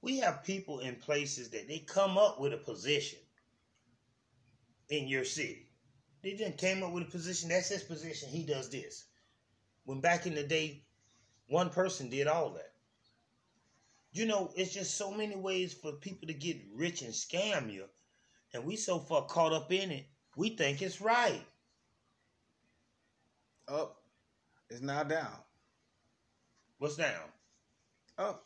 We 0.01 0.19
have 0.19 0.43
people 0.43 0.79
in 0.79 0.95
places 0.95 1.49
that 1.51 1.67
they 1.67 1.79
come 1.79 2.17
up 2.17 2.39
with 2.39 2.53
a 2.53 2.57
position 2.57 3.19
in 4.89 5.07
your 5.07 5.25
city. 5.25 5.67
They 6.21 6.33
just 6.33 6.57
came 6.57 6.83
up 6.83 6.91
with 6.91 7.07
a 7.07 7.11
position. 7.11 7.49
That's 7.49 7.69
his 7.69 7.83
position. 7.83 8.29
He 8.29 8.43
does 8.43 8.69
this. 8.69 9.05
When 9.91 9.99
back 9.99 10.25
in 10.25 10.35
the 10.35 10.43
day, 10.43 10.83
one 11.47 11.69
person 11.69 12.09
did 12.09 12.25
all 12.25 12.51
that. 12.51 12.71
You 14.13 14.25
know, 14.25 14.49
it's 14.55 14.73
just 14.73 14.95
so 14.95 15.11
many 15.11 15.35
ways 15.35 15.73
for 15.73 15.91
people 15.91 16.29
to 16.29 16.33
get 16.33 16.61
rich 16.73 17.01
and 17.01 17.13
scam 17.13 17.69
you. 17.69 17.83
And 18.53 18.63
we 18.63 18.77
so 18.77 18.99
far 18.99 19.25
caught 19.25 19.51
up 19.51 19.69
in 19.69 19.91
it, 19.91 20.05
we 20.37 20.51
think 20.51 20.81
it's 20.81 21.01
right. 21.01 21.43
Up 23.67 24.01
is 24.69 24.81
now 24.81 25.03
down. 25.03 25.35
What's 26.77 26.95
down? 26.95 27.27
Up. 28.17 28.45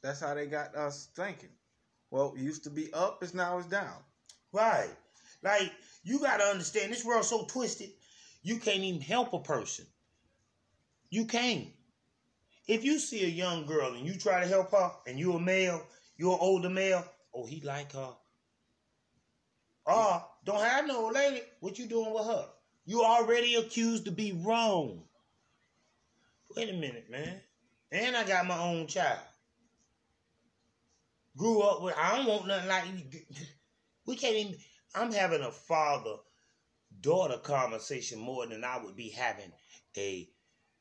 That's 0.00 0.20
how 0.20 0.32
they 0.34 0.46
got 0.46 0.76
us 0.76 1.08
thinking. 1.16 1.50
Well, 2.12 2.34
it 2.36 2.40
used 2.40 2.62
to 2.64 2.70
be 2.70 2.92
up, 2.92 3.20
it's 3.20 3.34
now 3.34 3.58
it's 3.58 3.66
down. 3.66 3.96
Right. 4.52 4.94
Like, 5.42 5.72
you 6.04 6.20
got 6.20 6.36
to 6.36 6.44
understand, 6.44 6.92
this 6.92 7.04
world's 7.04 7.26
so 7.26 7.46
twisted, 7.46 7.90
you 8.44 8.58
can't 8.58 8.84
even 8.84 9.00
help 9.00 9.32
a 9.32 9.40
person. 9.40 9.84
You 11.10 11.24
can't. 11.26 11.68
If 12.66 12.84
you 12.84 12.98
see 12.98 13.24
a 13.24 13.28
young 13.28 13.64
girl 13.64 13.94
and 13.94 14.06
you 14.06 14.14
try 14.14 14.40
to 14.40 14.46
help 14.46 14.72
her, 14.72 14.92
and 15.06 15.18
you're 15.18 15.36
a 15.36 15.40
male, 15.40 15.82
you're 16.18 16.34
an 16.34 16.38
older 16.40 16.68
male, 16.68 17.04
oh, 17.34 17.46
he 17.46 17.60
like 17.62 17.92
her. 17.92 18.14
Ah, 19.86 20.28
don't 20.44 20.60
have 20.60 20.86
no 20.86 21.08
lady. 21.08 21.40
What 21.60 21.78
you 21.78 21.86
doing 21.86 22.12
with 22.12 22.26
her? 22.26 22.46
You 22.84 23.02
already 23.02 23.54
accused 23.54 24.04
to 24.04 24.10
be 24.10 24.32
wrong. 24.32 25.02
Wait 26.54 26.68
a 26.68 26.74
minute, 26.74 27.10
man. 27.10 27.40
And 27.90 28.16
I 28.16 28.24
got 28.24 28.46
my 28.46 28.58
own 28.58 28.86
child. 28.86 29.20
Grew 31.36 31.62
up 31.62 31.82
with, 31.82 31.94
I 31.96 32.16
don't 32.16 32.26
want 32.26 32.46
nothing 32.48 32.68
like, 32.68 32.84
we 34.06 34.16
can't 34.16 34.36
even, 34.36 34.56
I'm 34.94 35.12
having 35.12 35.42
a 35.42 35.50
father 35.50 36.16
daughter 37.00 37.38
conversation 37.38 38.18
more 38.18 38.46
than 38.46 38.64
I 38.64 38.82
would 38.82 38.96
be 38.96 39.08
having 39.08 39.52
a, 39.96 40.28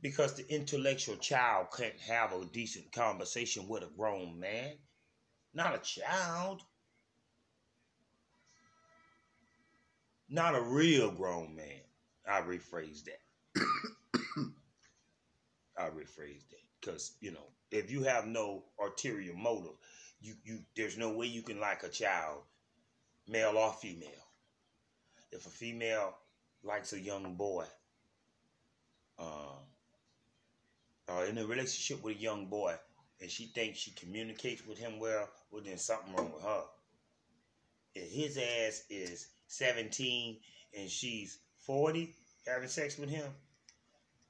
because 0.02 0.36
the 0.36 0.48
intellectual 0.54 1.16
child 1.18 1.68
can't 1.76 2.00
have 2.08 2.34
a 2.34 2.46
decent 2.46 2.92
conversation 2.92 3.68
with 3.68 3.84
a 3.84 3.90
grown 3.98 4.40
man. 4.40 4.74
Not 5.54 5.76
a 5.76 5.80
child. 5.80 6.62
Not 10.30 10.56
a 10.56 10.62
real 10.62 11.10
grown 11.12 11.56
man. 11.56 11.82
I 12.28 12.42
rephrase 12.42 13.04
that. 13.06 13.22
I 15.78 15.90
rephrase 15.90 16.48
that 16.50 16.64
because 16.80 17.14
you 17.22 17.32
know 17.32 17.48
if 17.72 17.90
you 17.90 18.04
have 18.04 18.28
no 18.28 18.64
ulterior 18.80 19.34
motive, 19.34 19.78
you 20.20 20.36
you 20.44 20.60
there's 20.76 20.98
no 20.98 21.12
way 21.12 21.28
you 21.28 21.42
can 21.42 21.60
like 21.60 21.84
a 21.84 21.90
child, 21.90 22.42
male 23.28 23.58
or 23.58 23.72
female. 23.74 24.10
If 25.32 25.46
a 25.46 25.50
female 25.50 26.16
likes 26.64 26.94
a 26.94 27.00
young 27.00 27.36
boy, 27.36 27.66
um, 29.20 29.64
or 31.08 31.26
in 31.26 31.38
a 31.38 31.46
relationship 31.46 32.04
with 32.04 32.18
a 32.18 32.20
young 32.20 32.48
boy, 32.48 32.76
and 33.22 33.30
she 33.30 33.46
thinks 33.46 33.80
she 33.80 33.92
communicates 33.92 34.66
with 34.66 34.78
him 34.78 35.00
well, 35.00 35.28
well 35.52 35.64
then 35.64 35.78
something 35.78 36.14
wrong 36.16 36.32
with 36.34 36.44
her. 36.44 36.64
If 37.96 38.12
his 38.12 38.38
ass 38.38 38.84
is 38.90 39.28
17 39.48 40.38
and 40.78 40.90
she's 40.90 41.40
40 41.66 42.14
having 42.46 42.68
sex 42.68 42.98
with 42.98 43.10
him, 43.10 43.26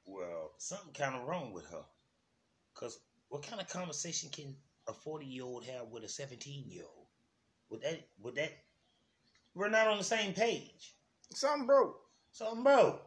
well, 0.06 0.52
something 0.58 0.94
kind 0.94 1.16
of 1.16 1.28
wrong 1.28 1.52
with 1.52 1.66
her. 1.68 1.84
Because 2.74 3.00
what 3.30 3.44
kind 3.44 3.62
of 3.62 3.68
conversation 3.68 4.30
can 4.30 4.56
a 4.88 4.94
40 4.94 5.26
year 5.26 5.44
old 5.44 5.66
have 5.66 5.90
with 5.92 6.04
a 6.04 6.10
17 6.10 6.64
year 6.68 6.84
old? 6.84 7.08
Would 7.70 7.82
that, 7.82 8.08
would 8.22 8.36
that, 8.36 8.52
we're 9.54 9.70
not 9.70 9.88
on 9.88 9.98
the 9.98 10.04
same 10.04 10.34
page. 10.34 10.96
Something 11.34 11.66
broke. 11.68 12.00
Something 12.32 12.64
broke. 12.64 13.02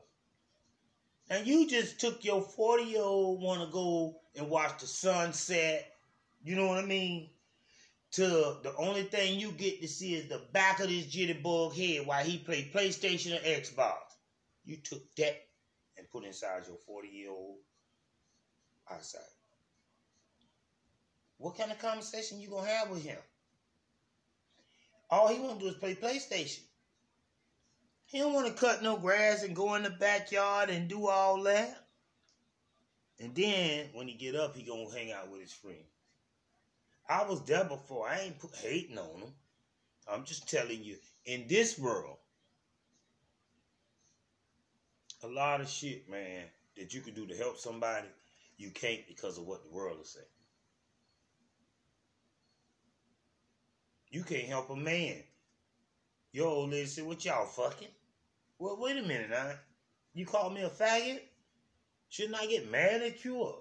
And 1.31 1.47
you 1.47 1.69
just 1.69 2.01
took 2.01 2.25
your 2.25 2.43
40 2.43 2.83
year 2.83 3.03
old 3.03 3.41
want 3.41 3.61
to 3.61 3.73
go 3.73 4.17
and 4.37 4.51
watch 4.51 4.81
the 4.81 4.87
sunset, 4.87 5.93
you 6.43 6.57
know 6.57 6.67
what 6.67 6.83
I 6.83 6.87
mean? 6.87 7.31
To 8.13 8.57
the 8.65 8.75
only 8.77 9.05
thing 9.05 9.39
you 9.39 9.53
get 9.53 9.81
to 9.81 9.87
see 9.87 10.15
is 10.15 10.29
the 10.29 10.43
back 10.53 10.81
of 10.81 10.89
this 10.89 11.07
jitterbug 11.07 11.77
head 11.77 12.05
while 12.05 12.25
he 12.25 12.39
play 12.39 12.69
PlayStation 12.75 13.37
or 13.37 13.45
Xbox. 13.45 13.99
You 14.65 14.77
took 14.79 15.03
that 15.17 15.37
and 15.97 16.11
put 16.11 16.25
inside 16.25 16.67
your 16.67 16.77
40 16.85 17.09
year 17.09 17.31
old 17.31 17.59
eyesight. 18.91 19.23
What 21.39 21.57
kind 21.57 21.71
of 21.71 21.79
conversation 21.79 22.41
you 22.41 22.49
gonna 22.51 22.69
have 22.69 22.91
with 22.91 23.05
him? 23.05 23.19
All 25.09 25.29
he 25.29 25.39
wanna 25.39 25.61
do 25.61 25.69
is 25.69 25.75
play 25.77 25.95
PlayStation. 25.95 26.63
He 28.11 28.19
don't 28.19 28.33
wanna 28.33 28.51
cut 28.51 28.83
no 28.83 28.97
grass 28.97 29.45
and 29.45 29.55
go 29.55 29.77
in 29.77 29.85
the 29.85 29.91
backyard 29.91 30.69
and 30.69 30.89
do 30.89 31.07
all 31.07 31.41
that. 31.45 31.87
And 33.21 33.33
then 33.37 33.89
when 33.93 34.09
he 34.09 34.15
get 34.15 34.35
up, 34.35 34.57
he 34.57 34.65
gonna 34.65 34.91
hang 34.91 35.13
out 35.13 35.31
with 35.31 35.41
his 35.41 35.53
friend. 35.53 35.85
I 37.09 37.23
was 37.23 37.45
there 37.45 37.65
before. 37.65 38.09
I 38.09 38.19
ain't 38.19 38.41
put 38.41 38.55
hating 38.57 38.99
on 38.99 39.21
him. 39.21 39.33
I'm 40.09 40.25
just 40.25 40.49
telling 40.49 40.83
you, 40.83 40.97
in 41.25 41.47
this 41.47 41.79
world, 41.79 42.17
a 45.23 45.29
lot 45.29 45.61
of 45.61 45.69
shit, 45.69 46.11
man, 46.11 46.47
that 46.77 46.93
you 46.93 47.03
can 47.03 47.15
do 47.15 47.27
to 47.27 47.37
help 47.37 47.59
somebody, 47.59 48.09
you 48.57 48.71
can't 48.71 49.07
because 49.07 49.39
of 49.39 49.47
what 49.47 49.63
the 49.63 49.71
world 49.71 49.99
is 50.03 50.11
saying. 50.11 50.27
You 54.11 54.25
can't 54.25 54.49
help 54.49 54.71
a 54.71 54.77
man. 54.77 55.23
Your 56.33 56.49
old 56.49 56.71
lady 56.71 56.87
said, 56.87 57.07
What 57.07 57.25
y'all 57.25 57.47
fucking? 57.47 57.89
Well, 58.61 58.77
wait 58.79 58.99
a 58.99 59.03
minute, 59.03 59.31
now. 59.31 59.53
You 60.13 60.27
call 60.27 60.51
me 60.51 60.61
a 60.61 60.69
faggot? 60.69 61.23
Shouldn't 62.11 62.37
I 62.37 62.47
get 62.47 62.71
mad 62.71 63.01
at 63.03 63.25
you 63.25 63.37
or, 63.37 63.55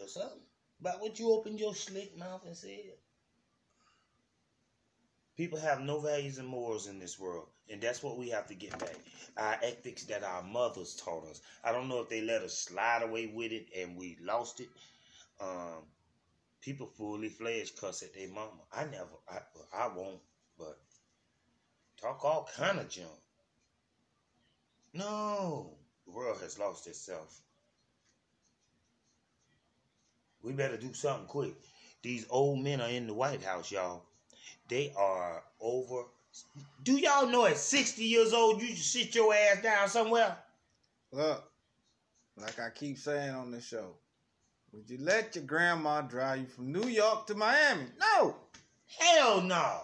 or 0.00 0.08
something? 0.08 0.40
About 0.80 1.02
what 1.02 1.18
you 1.18 1.30
opened 1.30 1.60
your 1.60 1.74
slick 1.74 2.16
mouth 2.16 2.46
and 2.46 2.56
said? 2.56 2.96
People 5.36 5.58
have 5.60 5.82
no 5.82 6.00
values 6.00 6.38
and 6.38 6.48
morals 6.48 6.86
in 6.86 6.98
this 6.98 7.18
world, 7.18 7.48
and 7.70 7.82
that's 7.82 8.02
what 8.02 8.16
we 8.18 8.30
have 8.30 8.46
to 8.48 8.54
get 8.54 8.78
back. 8.78 8.96
Our 9.36 9.58
ethics 9.62 10.04
that 10.04 10.24
our 10.24 10.42
mothers 10.42 10.96
taught 10.96 11.26
us. 11.26 11.42
I 11.62 11.72
don't 11.72 11.88
know 11.88 12.00
if 12.00 12.08
they 12.08 12.22
let 12.22 12.42
us 12.42 12.56
slide 12.56 13.02
away 13.02 13.26
with 13.26 13.52
it 13.52 13.68
and 13.78 13.94
we 13.96 14.16
lost 14.22 14.60
it. 14.60 14.68
Um, 15.38 15.84
people 16.62 16.86
fully 16.86 17.28
fledged 17.28 17.78
cuss 17.78 18.02
at 18.02 18.14
their 18.14 18.28
mama. 18.28 18.62
I 18.72 18.84
never, 18.84 19.18
I, 19.30 19.40
I 19.74 19.88
won't, 19.88 20.20
but 20.58 20.78
talk 22.00 22.24
all 22.24 22.48
kind 22.56 22.78
of 22.78 22.88
junk. 22.88 23.19
No, 24.92 25.70
the 26.04 26.12
world 26.12 26.38
has 26.42 26.58
lost 26.58 26.86
itself. 26.86 27.40
We 30.42 30.52
better 30.52 30.76
do 30.76 30.92
something 30.92 31.26
quick. 31.26 31.54
These 32.02 32.26
old 32.30 32.60
men 32.60 32.80
are 32.80 32.88
in 32.88 33.06
the 33.06 33.14
White 33.14 33.44
House, 33.44 33.70
y'all. 33.70 34.02
They 34.68 34.92
are 34.96 35.42
over. 35.60 36.04
Do 36.82 36.96
y'all 36.96 37.26
know 37.26 37.44
at 37.44 37.58
60 37.58 38.02
years 38.02 38.32
old 38.32 38.62
you 38.62 38.68
should 38.68 38.78
sit 38.78 39.14
your 39.14 39.34
ass 39.34 39.62
down 39.62 39.88
somewhere? 39.88 40.36
Look, 41.12 41.44
like 42.36 42.58
I 42.58 42.70
keep 42.70 42.98
saying 42.98 43.34
on 43.34 43.50
the 43.50 43.60
show, 43.60 43.96
would 44.72 44.88
you 44.88 44.98
let 45.00 45.34
your 45.34 45.44
grandma 45.44 46.00
drive 46.02 46.40
you 46.40 46.46
from 46.46 46.72
New 46.72 46.88
York 46.88 47.26
to 47.26 47.34
Miami? 47.34 47.86
No. 47.98 48.36
Hell 48.98 49.42
no. 49.42 49.80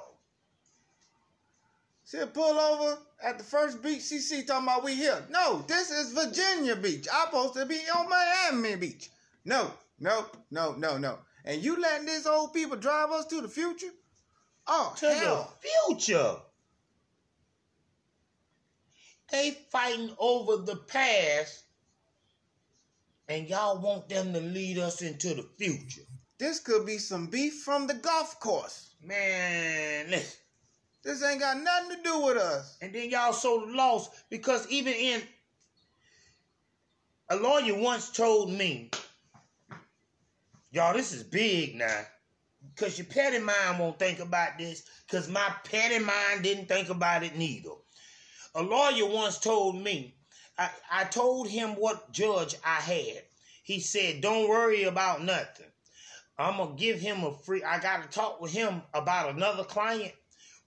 She'll 2.05 2.29
pull 2.29 2.59
over 2.59 2.99
at 3.23 3.39
the 3.39 3.45
first 3.45 3.83
beach 3.83 4.03
she 4.03 4.19
see 4.19 4.45
talking 4.45 4.65
about 4.67 4.85
we 4.85 4.95
here. 4.95 5.23
No, 5.31 5.65
this 5.67 5.91
is 5.91 6.13
Virginia 6.13 6.77
Beach. 6.77 7.07
I'm 7.13 7.27
supposed 7.27 7.55
to 7.55 7.67
be 7.67 7.81
on 7.97 8.09
Miami 8.09 8.77
Beach. 8.77 9.11
No, 9.45 9.71
no, 9.99 10.27
no, 10.51 10.73
no, 10.75 10.99
no. 10.99 11.19
And 11.45 11.63
you 11.63 11.81
letting 11.81 12.07
these 12.07 12.27
old 12.27 12.53
people 12.53 12.77
drive 12.77 13.11
us 13.11 13.27
to 13.27 13.41
the 13.41 13.49
future? 13.49 13.91
Oh, 14.67 14.95
To 14.99 15.13
hell. 15.15 15.55
the 15.63 15.69
future. 15.95 16.37
They 19.31 19.57
fighting 19.71 20.15
over 20.19 20.57
the 20.59 20.77
past, 20.77 21.65
and 23.29 23.49
y'all 23.49 23.79
want 23.81 24.09
them 24.09 24.33
to 24.33 24.41
lead 24.41 24.79
us 24.79 25.03
into 25.03 25.35
the 25.35 25.43
future. 25.59 26.03
This 26.39 26.61
could 26.61 26.87
be 26.87 26.99
some 26.99 27.27
beef 27.29 27.63
from 27.65 27.87
the 27.87 27.95
golf 27.95 28.39
course. 28.41 28.91
Man, 29.03 30.11
listen. 30.11 30.39
This 31.07 31.23
ain't 31.23 31.39
got 31.39 31.63
nothing 31.63 31.99
to 31.99 32.03
do 32.03 32.21
with 32.23 32.37
us. 32.37 32.77
And 32.83 32.93
then 32.93 33.09
y'all 33.11 33.33
so 33.33 33.65
lost 33.69 34.11
because 34.29 34.69
even 34.69 34.93
in 34.93 35.23
a 37.29 37.37
lawyer 37.37 37.79
once 37.79 38.11
told 38.11 38.51
me, 38.51 38.91
y'all, 40.73 40.95
this 40.95 41.13
is 41.13 41.23
big 41.23 41.77
now. 41.77 42.01
Cause 42.75 42.99
your 42.99 43.07
petty 43.07 43.39
mind 43.39 43.79
won't 43.79 44.01
think 44.01 44.19
about 44.19 44.59
this. 44.59 44.83
Cause 45.09 45.29
my 45.29 45.49
petty 45.63 46.01
mind 46.01 46.43
didn't 46.43 46.67
think 46.67 46.89
about 46.89 47.23
it 47.23 47.37
neither. 47.37 47.71
A 48.57 48.63
lawyer 48.65 49.07
once 49.07 49.39
told 49.39 49.81
me, 49.81 50.17
I, 50.59 50.71
I 50.91 51.05
told 51.05 51.47
him 51.47 51.77
what 51.77 52.11
judge 52.11 52.57
I 52.65 52.81
had. 52.81 53.23
He 53.63 53.79
said, 53.79 54.23
Don't 54.23 54.49
worry 54.49 54.83
about 54.83 55.23
nothing. 55.23 55.67
I'm 56.37 56.57
gonna 56.57 56.75
give 56.75 56.99
him 56.99 57.23
a 57.23 57.33
free 57.33 57.63
I 57.63 57.79
gotta 57.79 58.09
talk 58.09 58.41
with 58.41 58.53
him 58.53 58.83
about 58.93 59.37
another 59.37 59.63
client 59.63 60.13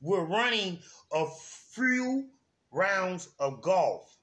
we're 0.01 0.23
running 0.23 0.79
a 1.11 1.25
few 1.71 2.27
rounds 2.71 3.29
of 3.39 3.61
golf. 3.61 4.15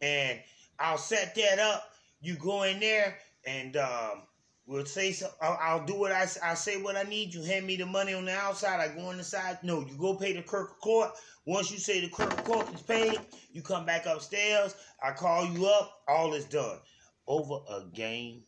And 0.00 0.38
I'll 0.78 0.98
set 0.98 1.34
that 1.34 1.58
up. 1.58 1.90
You 2.20 2.36
go 2.36 2.62
in 2.64 2.80
there 2.80 3.18
and 3.46 3.76
um, 3.76 4.22
we'll 4.66 4.86
say 4.86 5.12
so. 5.12 5.30
I'll, 5.40 5.58
I'll 5.60 5.86
do 5.86 5.98
what 5.98 6.12
I, 6.12 6.26
I 6.42 6.54
say 6.54 6.80
what 6.80 6.96
I 6.96 7.02
need. 7.02 7.34
You 7.34 7.42
hand 7.42 7.66
me 7.66 7.76
the 7.76 7.86
money 7.86 8.14
on 8.14 8.24
the 8.24 8.34
outside. 8.34 8.80
I 8.80 8.94
go 8.94 9.06
on 9.06 9.16
the 9.18 9.24
side. 9.24 9.58
No, 9.62 9.80
you 9.80 9.96
go 9.98 10.14
pay 10.14 10.32
the 10.32 10.42
Court. 10.42 11.10
Once 11.46 11.70
you 11.70 11.78
say 11.78 12.00
the 12.00 12.08
Court 12.08 12.72
is 12.74 12.82
paid, 12.82 13.18
you 13.52 13.62
come 13.62 13.86
back 13.86 14.06
upstairs. 14.06 14.74
I 15.02 15.12
call 15.12 15.46
you 15.46 15.66
up. 15.66 16.02
All 16.06 16.34
is 16.34 16.44
done. 16.44 16.78
Over 17.26 17.58
a 17.70 17.84
game 17.92 18.42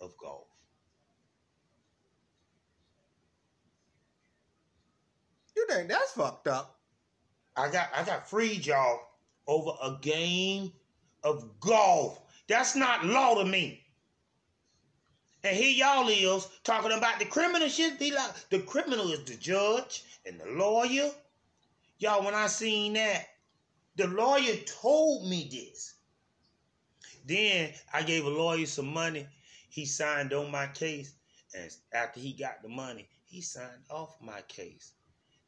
of 0.00 0.12
golf. 0.16 0.49
You 5.60 5.66
think 5.66 5.88
that's 5.90 6.12
fucked 6.12 6.48
up? 6.48 6.78
I 7.54 7.70
got 7.70 7.90
I 7.94 8.02
got 8.02 8.30
freed 8.30 8.64
y'all 8.64 9.00
over 9.46 9.72
a 9.82 9.98
game 10.00 10.72
of 11.22 11.60
golf. 11.60 12.18
That's 12.48 12.74
not 12.74 13.04
law 13.04 13.34
to 13.34 13.44
me. 13.44 13.84
And 15.44 15.54
here 15.54 15.70
y'all 15.70 16.08
is 16.08 16.48
talking 16.64 16.92
about 16.92 17.18
the 17.18 17.26
criminal 17.26 17.68
shit. 17.68 17.98
Be 17.98 18.10
like 18.10 18.48
the 18.48 18.60
criminal 18.60 19.12
is 19.12 19.24
the 19.24 19.34
judge 19.34 20.04
and 20.24 20.40
the 20.40 20.46
lawyer. 20.46 21.10
Y'all, 21.98 22.24
when 22.24 22.34
I 22.34 22.46
seen 22.46 22.94
that, 22.94 23.26
the 23.96 24.06
lawyer 24.06 24.56
told 24.64 25.28
me 25.28 25.46
this. 25.50 25.96
Then 27.26 27.74
I 27.92 28.02
gave 28.02 28.24
a 28.24 28.30
lawyer 28.30 28.64
some 28.64 28.94
money. 28.94 29.26
He 29.68 29.84
signed 29.84 30.32
on 30.32 30.50
my 30.50 30.68
case. 30.68 31.12
And 31.54 31.70
after 31.92 32.18
he 32.18 32.32
got 32.32 32.62
the 32.62 32.70
money, 32.70 33.08
he 33.26 33.42
signed 33.42 33.84
off 33.90 34.16
my 34.22 34.40
case. 34.48 34.94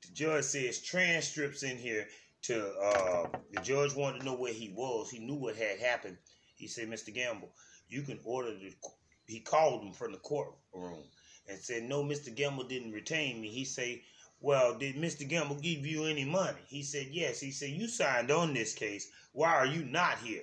The 0.02 0.12
judge 0.12 0.44
says 0.44 0.80
transcripts 0.80 1.62
in 1.62 1.76
here 1.76 2.06
to 2.42 2.68
uh, 2.78 3.28
the 3.52 3.60
judge 3.62 3.94
wanted 3.94 4.20
to 4.20 4.26
know 4.26 4.34
where 4.34 4.52
he 4.52 4.68
was. 4.70 5.10
He 5.10 5.18
knew 5.18 5.34
what 5.36 5.56
had 5.56 5.78
happened. 5.78 6.16
He 6.56 6.66
said, 6.66 6.88
Mr. 6.88 7.14
Gamble, 7.14 7.50
you 7.88 8.02
can 8.02 8.18
order 8.24 8.52
the 8.52 8.74
he 9.26 9.40
called 9.40 9.82
him 9.82 9.92
from 9.92 10.12
the 10.12 10.18
courtroom 10.18 11.04
and 11.48 11.58
said, 11.58 11.84
No, 11.84 12.02
Mr. 12.02 12.34
Gamble 12.34 12.64
didn't 12.64 12.92
retain 12.92 13.40
me. 13.40 13.48
He 13.48 13.64
said, 13.64 14.00
Well, 14.40 14.76
did 14.76 14.96
Mr. 14.96 15.26
Gamble 15.26 15.56
give 15.56 15.86
you 15.86 16.04
any 16.04 16.24
money? 16.24 16.60
He 16.66 16.82
said, 16.82 17.08
Yes. 17.10 17.40
He 17.40 17.50
said, 17.50 17.70
You 17.70 17.88
signed 17.88 18.30
on 18.30 18.52
this 18.52 18.74
case. 18.74 19.10
Why 19.32 19.52
are 19.54 19.66
you 19.66 19.84
not 19.84 20.18
here? 20.18 20.42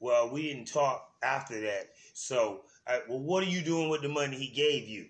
Well, 0.00 0.30
we 0.30 0.42
didn't 0.42 0.72
talk 0.72 1.12
after 1.22 1.60
that. 1.60 1.90
So, 2.14 2.62
I, 2.86 3.02
well, 3.08 3.20
what 3.20 3.42
are 3.42 3.50
you 3.50 3.62
doing 3.62 3.88
with 3.88 4.02
the 4.02 4.08
money 4.08 4.36
he 4.36 4.48
gave 4.48 4.88
you? 4.88 5.06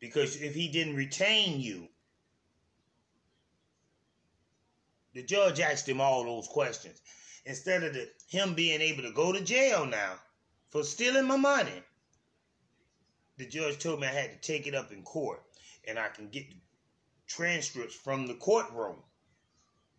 Because 0.00 0.36
if 0.36 0.54
he 0.54 0.68
didn't 0.68 0.96
retain 0.96 1.60
you, 1.60 1.88
the 5.14 5.22
judge 5.22 5.60
asked 5.60 5.88
him 5.88 6.00
all 6.00 6.24
those 6.24 6.48
questions. 6.48 7.00
Instead 7.46 7.84
of 7.84 7.94
the, 7.94 8.08
him 8.28 8.54
being 8.54 8.80
able 8.80 9.02
to 9.02 9.12
go 9.12 9.32
to 9.32 9.40
jail 9.40 9.86
now 9.86 10.14
for 10.70 10.82
stealing 10.82 11.26
my 11.26 11.36
money, 11.36 11.82
the 13.36 13.46
judge 13.46 13.78
told 13.78 14.00
me 14.00 14.06
I 14.06 14.10
had 14.10 14.30
to 14.32 14.46
take 14.46 14.66
it 14.66 14.74
up 14.74 14.92
in 14.92 15.02
court 15.02 15.42
and 15.86 15.98
I 15.98 16.08
can 16.08 16.28
get 16.28 16.46
transcripts 17.26 17.94
from 17.94 18.26
the 18.26 18.34
courtroom 18.34 18.96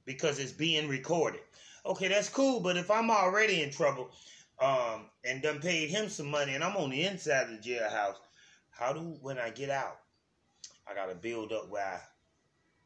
because 0.05 0.39
it's 0.39 0.51
being 0.51 0.87
recorded. 0.87 1.41
Okay, 1.85 2.07
that's 2.07 2.29
cool, 2.29 2.59
but 2.59 2.77
if 2.77 2.89
I'm 2.89 3.11
already 3.11 3.61
in 3.61 3.71
trouble 3.71 4.09
um, 4.59 5.05
and 5.23 5.41
done 5.41 5.59
paid 5.59 5.89
him 5.89 6.09
some 6.09 6.29
money 6.29 6.55
and 6.55 6.63
I'm 6.63 6.75
on 6.77 6.89
the 6.89 7.03
inside 7.03 7.43
of 7.43 7.49
the 7.49 7.69
jailhouse, 7.69 8.15
how 8.71 8.91
do, 8.91 8.99
when 9.21 9.37
I 9.37 9.49
get 9.49 9.69
out, 9.69 9.99
I 10.89 10.93
got 10.93 11.07
to 11.07 11.15
build 11.15 11.53
up 11.53 11.69
where 11.69 11.85
I 11.85 11.99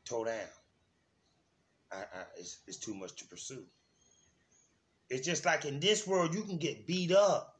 tore 0.06 0.26
down? 0.26 0.48
I, 1.91 1.97
I, 1.97 2.23
it's, 2.38 2.60
it's 2.67 2.78
too 2.78 2.93
much 2.93 3.15
to 3.15 3.25
pursue. 3.25 3.63
It's 5.10 5.25
just 5.25 5.45
like 5.45 5.65
in 5.65 5.80
this 5.80 6.06
world, 6.06 6.36
you 6.36 6.43
can 6.43 6.58
get 6.58 6.86
beat 6.86 7.12
up. 7.12 7.60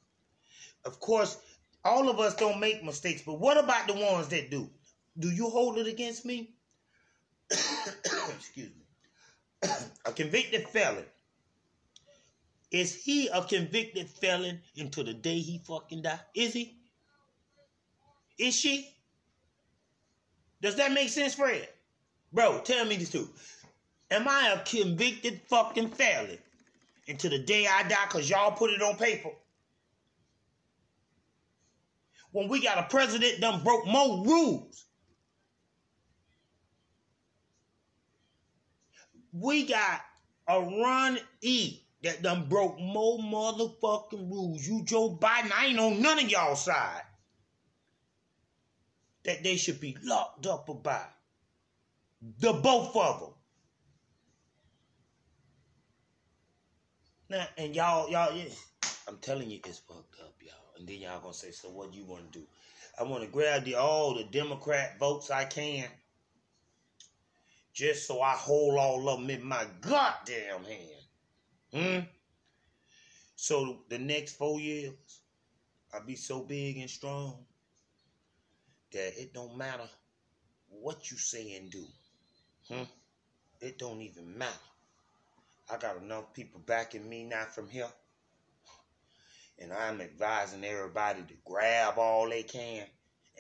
Of 0.86 1.00
course, 1.00 1.38
all 1.84 2.10
of 2.10 2.20
us 2.20 2.36
don't 2.36 2.60
make 2.60 2.84
mistakes, 2.84 3.22
but 3.26 3.39
what 3.39 3.58
about 3.58 3.88
the 3.88 3.94
ones 3.94 4.28
that 4.30 4.52
do? 4.52 4.70
Do 5.18 5.30
you 5.30 5.50
hold 5.50 5.78
it 5.78 5.88
against 5.88 6.26
me? 6.26 6.52
Excuse 7.52 8.70
me. 8.70 9.70
a 10.06 10.12
convicted 10.12 10.68
felon. 10.70 11.06
Is 12.72 12.94
he 12.94 13.28
a 13.30 13.44
convicted 13.44 14.10
felon 14.10 14.62
until 14.78 15.04
the 15.04 15.13
day 15.13 15.39
he 15.39 15.58
fucking 15.58 16.04
die? 16.04 16.20
Is 16.36 16.54
he? 16.54 16.78
Is 18.38 18.56
she? 18.56 18.94
Does 20.62 20.76
that 20.76 20.92
make 20.92 21.10
sense, 21.10 21.34
Fred? 21.34 21.68
Bro, 22.32 22.62
tell 22.62 22.86
me 22.86 22.98
the 22.98 23.06
truth. 23.06 23.59
Am 24.12 24.28
I 24.28 24.56
a 24.56 24.63
convicted 24.63 25.41
fucking 25.48 25.89
felon 25.89 26.39
until 27.08 27.32
the 27.32 27.39
day 27.39 27.67
I 27.67 27.84
die 27.84 28.06
because 28.08 28.30
y'all 28.30 28.52
put 28.52 28.72
it 28.72 28.82
on 28.82 28.95
paper? 28.95 29.30
When 32.32 32.48
we 32.48 32.62
got 32.62 32.78
a 32.78 32.84
president 32.84 33.41
done 33.41 33.63
broke 33.63 33.88
more 33.88 34.24
rules 34.26 34.86
We 39.32 39.65
got 39.65 40.02
a 40.48 40.60
run 40.60 41.19
E 41.41 41.82
that 42.04 42.22
done 42.22 42.48
broke 42.50 42.80
more 42.80 43.19
motherfucking 43.19 44.30
rules. 44.30 44.65
You 44.67 44.84
Joe 44.84 45.17
Biden, 45.22 45.52
I 45.52 45.67
ain't 45.67 45.80
on 45.80 46.02
none 46.02 46.19
of 46.19 46.30
y'all 46.30 46.56
side. 46.56 47.04
That 49.26 49.43
they 49.43 49.58
should 49.58 49.80
be 49.80 49.98
locked 50.04 50.48
up 50.48 50.69
about. 50.69 51.10
The 52.39 52.54
both 52.54 52.95
of 52.95 53.19
them. 53.19 53.34
Now, 57.30 57.48
and 57.58 57.76
y'all, 57.76 58.10
y'all, 58.10 58.36
yeah, 58.36 58.46
I'm 59.08 59.18
telling 59.18 59.52
you, 59.52 59.60
it's 59.63 59.80
fucked 59.80 60.20
up, 60.20 60.34
y'all. 60.42 60.54
And 60.78 60.88
then 60.88 60.98
y'all 60.98 61.22
gonna 61.22 61.34
say, 61.34 61.52
so 61.52 61.70
what 61.70 61.94
you 61.94 62.04
wanna 62.06 62.24
do? 62.32 62.42
I 63.00 63.04
wanna 63.04 63.28
grab 63.28 63.65
the 63.65 63.76
all 63.76 64.15
the 64.15 64.24
Democrat 64.24 64.98
votes 64.98 65.30
I 65.30 65.46
can, 65.46 65.86
just 67.72 68.08
so 68.08 68.22
I 68.22 68.32
hold 68.32 68.80
all 68.80 69.08
of 69.10 69.20
them 69.20 69.30
in 69.30 69.44
my 69.44 69.65
goddamn 69.82 70.63
hand. 70.63 71.04
Hmm. 71.72 72.08
So 73.36 73.84
the 73.89 74.00
next 74.00 74.36
four 74.36 74.60
years, 74.60 74.94
I'll 75.94 76.06
be 76.06 76.15
so 76.15 76.42
big 76.42 76.78
and 76.78 76.89
strong 76.89 77.46
that 78.92 79.22
it 79.22 79.34
don't 79.34 79.56
matter 79.56 79.88
what 80.70 81.12
you 81.12 81.18
say 81.18 81.56
and 81.58 81.70
do. 81.70 81.86
Hmm. 82.68 82.84
It 83.62 83.78
don't 83.78 84.02
even 84.02 84.36
matter. 84.36 84.52
I 85.72 85.78
got 85.78 85.98
enough 85.98 86.34
people 86.34 86.62
backing 86.66 87.08
me 87.08 87.26
now 87.26 87.46
from 87.46 87.70
here. 87.70 87.90
And 89.60 89.74
I'm 89.74 90.02
advising 90.02 90.64
everybody 90.64 91.22
to 91.22 91.34
grab 91.46 91.98
all 91.98 92.30
they 92.30 92.44
can 92.44 92.86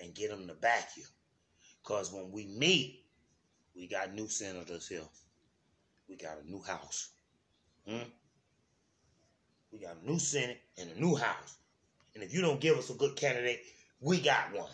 and 0.01 0.13
get 0.13 0.29
them 0.29 0.47
to 0.47 0.53
back 0.53 0.91
you. 0.95 1.03
Because 1.81 2.11
when 2.11 2.31
we 2.31 2.45
meet, 2.45 3.05
we 3.75 3.87
got 3.87 4.13
new 4.13 4.27
senators 4.27 4.87
here. 4.87 5.07
We 6.07 6.17
got 6.17 6.41
a 6.43 6.49
new 6.49 6.61
house. 6.61 7.09
Hmm? 7.87 8.03
We 9.71 9.79
got 9.79 9.97
a 10.01 10.05
new 10.05 10.19
Senate 10.19 10.61
and 10.77 10.89
a 10.91 10.99
new 10.99 11.15
House. 11.15 11.57
And 12.15 12.23
if 12.23 12.33
you 12.33 12.41
don't 12.41 12.59
give 12.59 12.77
us 12.77 12.89
a 12.89 12.95
good 12.95 13.15
candidate, 13.15 13.61
we 14.01 14.19
got 14.19 14.53
one. 14.53 14.71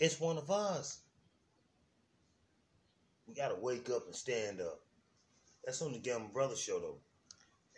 It's 0.00 0.20
one 0.20 0.38
of 0.38 0.50
us. 0.50 0.98
We 3.26 3.34
got 3.34 3.48
to 3.48 3.54
wake 3.54 3.88
up 3.90 4.06
and 4.06 4.14
stand 4.14 4.60
up. 4.60 4.80
That's 5.64 5.80
on 5.82 5.92
the 5.92 5.98
Gamble 5.98 6.28
Brothers 6.28 6.60
show, 6.60 6.78
though. 6.78 6.98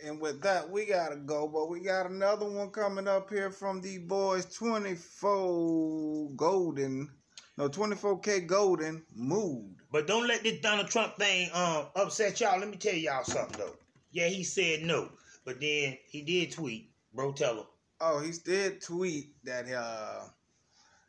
And 0.04 0.20
with 0.20 0.42
that, 0.42 0.68
we 0.68 0.84
gotta 0.84 1.16
go, 1.16 1.48
but 1.48 1.70
we 1.70 1.80
got 1.80 2.10
another 2.10 2.46
one 2.46 2.70
coming 2.70 3.08
up 3.08 3.30
here 3.30 3.50
from 3.50 3.80
the 3.80 3.98
boys 3.98 4.44
24 4.54 6.30
Golden. 6.36 7.10
No, 7.56 7.70
24kGoldn 7.70 9.02
Mood. 9.14 9.76
But 9.90 10.06
don't 10.06 10.26
let 10.26 10.42
this 10.42 10.60
Donald 10.60 10.88
Trump 10.88 11.16
thing 11.16 11.48
um 11.54 11.86
upset 11.96 12.38
y'all. 12.40 12.58
Let 12.58 12.68
me 12.68 12.76
tell 12.76 12.94
y'all 12.94 13.24
something 13.24 13.58
though. 13.58 13.76
Yeah, 14.10 14.28
he 14.28 14.44
said 14.44 14.82
no, 14.82 15.08
but 15.46 15.60
then 15.60 15.96
he 16.06 16.20
did 16.20 16.52
tweet. 16.52 16.90
Bro, 17.14 17.32
tell 17.32 17.56
him. 17.56 17.64
Oh, 17.98 18.20
he 18.20 18.32
did 18.44 18.82
tweet 18.82 19.42
that 19.44 19.72
uh 19.72 20.24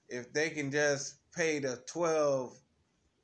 if 0.07 0.31
they 0.31 0.49
can 0.51 0.71
just 0.71 1.15
pay 1.35 1.59
the 1.59 1.81
12 1.87 2.57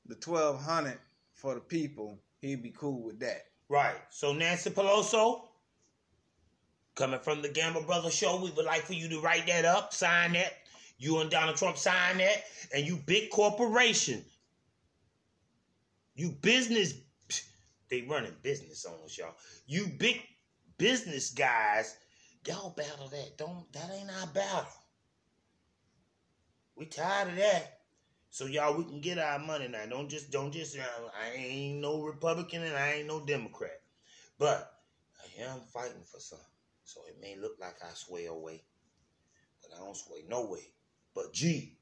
the 0.07 0.15
1200 0.15 0.99
for 1.33 1.55
the 1.55 1.61
people, 1.61 2.19
he'd 2.43 2.61
be 2.63 2.73
cool 2.77 3.01
with 3.01 3.19
that. 3.19 3.45
Right. 3.69 3.95
So 4.09 4.33
Nancy 4.33 4.69
Pelosi, 4.69 5.41
coming 6.95 7.19
from 7.19 7.41
the 7.41 7.49
Gamble 7.49 7.83
Brothers 7.83 8.13
show, 8.13 8.41
we 8.41 8.51
would 8.51 8.65
like 8.65 8.81
for 8.81 8.93
you 8.93 9.07
to 9.09 9.19
write 9.21 9.47
that 9.47 9.65
up, 9.65 9.93
sign 9.93 10.33
that. 10.33 10.53
You 10.99 11.19
and 11.19 11.29
Donald 11.29 11.57
Trump 11.57 11.77
sign 11.77 12.19
that, 12.19 12.43
and 12.73 12.85
you 12.85 12.95
big 12.95 13.29
corporation, 13.29 14.23
you 16.15 16.29
business, 16.29 16.93
they 17.89 18.01
running 18.03 18.35
business 18.41 18.85
on 18.85 18.93
y'all. 19.17 19.35
You 19.65 19.87
big 19.87 20.21
business 20.77 21.31
guys, 21.31 21.97
y'all 22.47 22.69
battle 22.69 23.07
that. 23.09 23.37
Don't 23.37 23.71
that 23.73 23.89
ain't 23.91 24.09
our 24.21 24.27
battle. 24.27 24.67
We 26.75 26.85
tired 26.85 27.29
of 27.29 27.35
that. 27.37 27.79
So 28.33 28.47
y'all, 28.47 28.75
we 28.75 28.83
can 28.83 28.99
get 28.99 29.19
our 29.19 29.37
money 29.37 29.67
now. 29.67 29.85
Don't 29.87 30.09
just, 30.09 30.31
don't 30.31 30.51
just. 30.51 30.75
Uh, 30.75 30.81
I 31.15 31.37
ain't 31.37 31.81
no 31.81 32.01
Republican 32.01 32.63
and 32.63 32.75
I 32.75 32.93
ain't 32.93 33.07
no 33.07 33.23
Democrat, 33.23 33.79
but 34.39 34.73
I 35.21 35.43
am 35.43 35.59
fighting 35.71 36.01
for 36.03 36.19
something. 36.19 36.47
So 36.83 37.01
it 37.07 37.21
may 37.21 37.35
look 37.39 37.57
like 37.61 37.75
I 37.83 37.93
sway 37.93 38.25
away, 38.25 38.63
but 39.61 39.77
I 39.77 39.85
don't 39.85 39.95
sway 39.95 40.23
no 40.27 40.47
way. 40.47 40.65
But 41.13 41.31
G, 41.31 41.77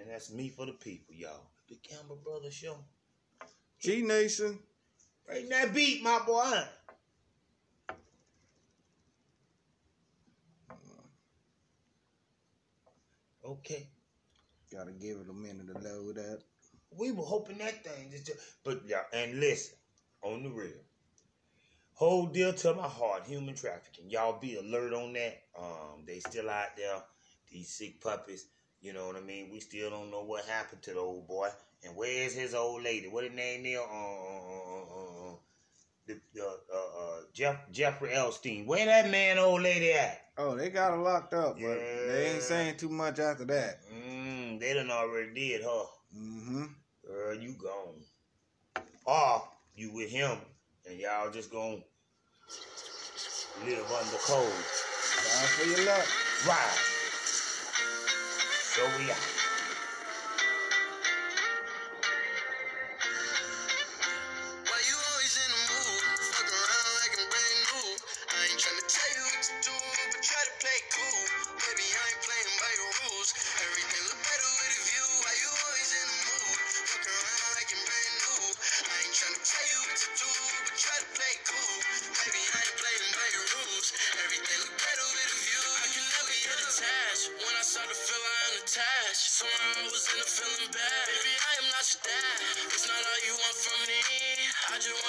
and 0.00 0.10
that's 0.10 0.32
me 0.32 0.48
for 0.48 0.64
the 0.64 0.72
people, 0.72 1.14
y'all. 1.14 1.50
The 1.68 1.76
Gamble 1.86 2.16
Brothers 2.24 2.54
Show. 2.54 2.78
G 3.78 4.00
Nation. 4.00 4.58
Right 5.28 5.46
that 5.50 5.74
beat, 5.74 6.02
my 6.02 6.18
boy. 6.26 6.62
Okay. 13.44 13.86
Gotta 14.72 14.92
give 14.92 15.18
it 15.18 15.30
a 15.30 15.32
minute 15.32 15.68
to 15.68 15.78
load 15.78 16.18
up. 16.18 16.40
We 16.90 17.12
were 17.12 17.24
hoping 17.24 17.58
that 17.58 17.84
thing 17.84 18.10
just, 18.10 18.30
but 18.64 18.82
yeah, 18.86 19.02
and 19.12 19.38
listen, 19.38 19.76
on 20.22 20.42
the 20.42 20.50
real, 20.50 20.72
hold 21.92 22.34
dear 22.34 22.52
to 22.52 22.74
my 22.74 22.88
heart, 22.88 23.26
human 23.26 23.54
trafficking. 23.54 24.10
Y'all 24.10 24.40
be 24.40 24.56
alert 24.56 24.92
on 24.92 25.12
that. 25.12 25.42
Um, 25.58 26.04
they 26.06 26.18
still 26.20 26.50
out 26.50 26.76
there, 26.76 27.02
these 27.50 27.68
sick 27.68 28.00
puppies. 28.00 28.46
You 28.80 28.92
know 28.92 29.06
what 29.06 29.16
I 29.16 29.20
mean? 29.20 29.50
We 29.52 29.60
still 29.60 29.90
don't 29.90 30.10
know 30.10 30.24
what 30.24 30.44
happened 30.46 30.82
to 30.82 30.92
the 30.92 31.00
old 31.00 31.26
boy. 31.26 31.48
And 31.84 31.96
where's 31.96 32.34
his 32.34 32.54
old 32.54 32.82
lady? 32.82 33.08
What 33.08 33.24
his 33.24 33.32
name 33.32 33.64
is? 33.66 33.78
Uh, 33.78 33.82
uh, 33.82 34.72
uh, 34.72 35.32
uh, 35.32 35.36
the, 36.06 36.20
uh, 36.40 36.76
uh, 36.76 37.20
Jeff, 37.32 37.70
Jeffrey 37.72 38.10
Epstein. 38.10 38.66
Where 38.66 38.86
that 38.86 39.10
man, 39.10 39.38
old 39.38 39.62
lady 39.62 39.92
at? 39.92 40.22
Oh, 40.38 40.54
they 40.54 40.68
got 40.70 40.92
her 40.92 40.98
locked 40.98 41.34
up, 41.34 41.56
but 41.58 41.78
they 42.08 42.32
ain't 42.34 42.42
saying 42.42 42.76
too 42.76 42.90
much 42.90 43.18
after 43.18 43.44
that. 43.46 43.80
Mm, 44.56 44.60
they 44.60 44.74
done 44.74 44.90
already 44.90 45.34
did, 45.34 45.62
huh? 45.64 45.86
Mm-hmm. 46.16 46.64
Girl, 47.06 47.34
you 47.34 47.52
gone. 47.52 48.84
Or 49.04 49.42
you 49.74 49.92
with 49.92 50.10
him 50.10 50.38
and 50.88 50.98
y'all 50.98 51.30
just 51.30 51.50
gonna 51.50 51.76
live 53.64 53.92
under 53.92 54.16
cold. 54.24 54.50
Time 54.50 55.48
for 55.48 55.66
your 55.68 55.86
luck. 55.86 56.06
Right. 56.46 56.78
So 58.74 58.82
we 58.98 59.10
out. 59.10 59.35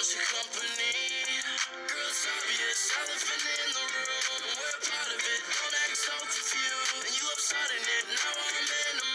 Want 0.08 0.16
your 0.24 0.40
company. 0.40 0.92
Girl, 1.84 2.08
it's 2.08 2.24
obvious. 2.32 2.80
Elephant 2.96 3.44
in 3.44 3.70
the 3.76 3.84
room. 3.92 4.40
We're 4.56 4.80
part 4.88 5.08
of 5.12 5.20
it. 5.20 5.40
Don't 5.52 5.76
act 5.84 5.96
so 6.00 6.16
confused. 6.24 7.04
And 7.04 7.12
you 7.12 7.28
upsetting 7.28 7.84
it. 7.84 8.04
Now 8.16 8.32
I'm 8.40 8.56
in 8.56 9.07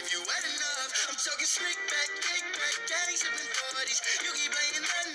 if 0.00 0.12
you 0.12 0.20
had 0.20 0.44
enough. 0.44 0.90
I'm 1.08 1.16
talking 1.16 1.48
slick 1.48 1.78
back, 1.88 2.10
kick 2.20 2.44
back, 2.52 2.76
daddy 2.88 3.16
sipping 3.16 3.48
40s. 3.48 4.00
You 4.24 4.30
keep 4.36 4.52
playing 4.52 4.84
that 4.84 5.06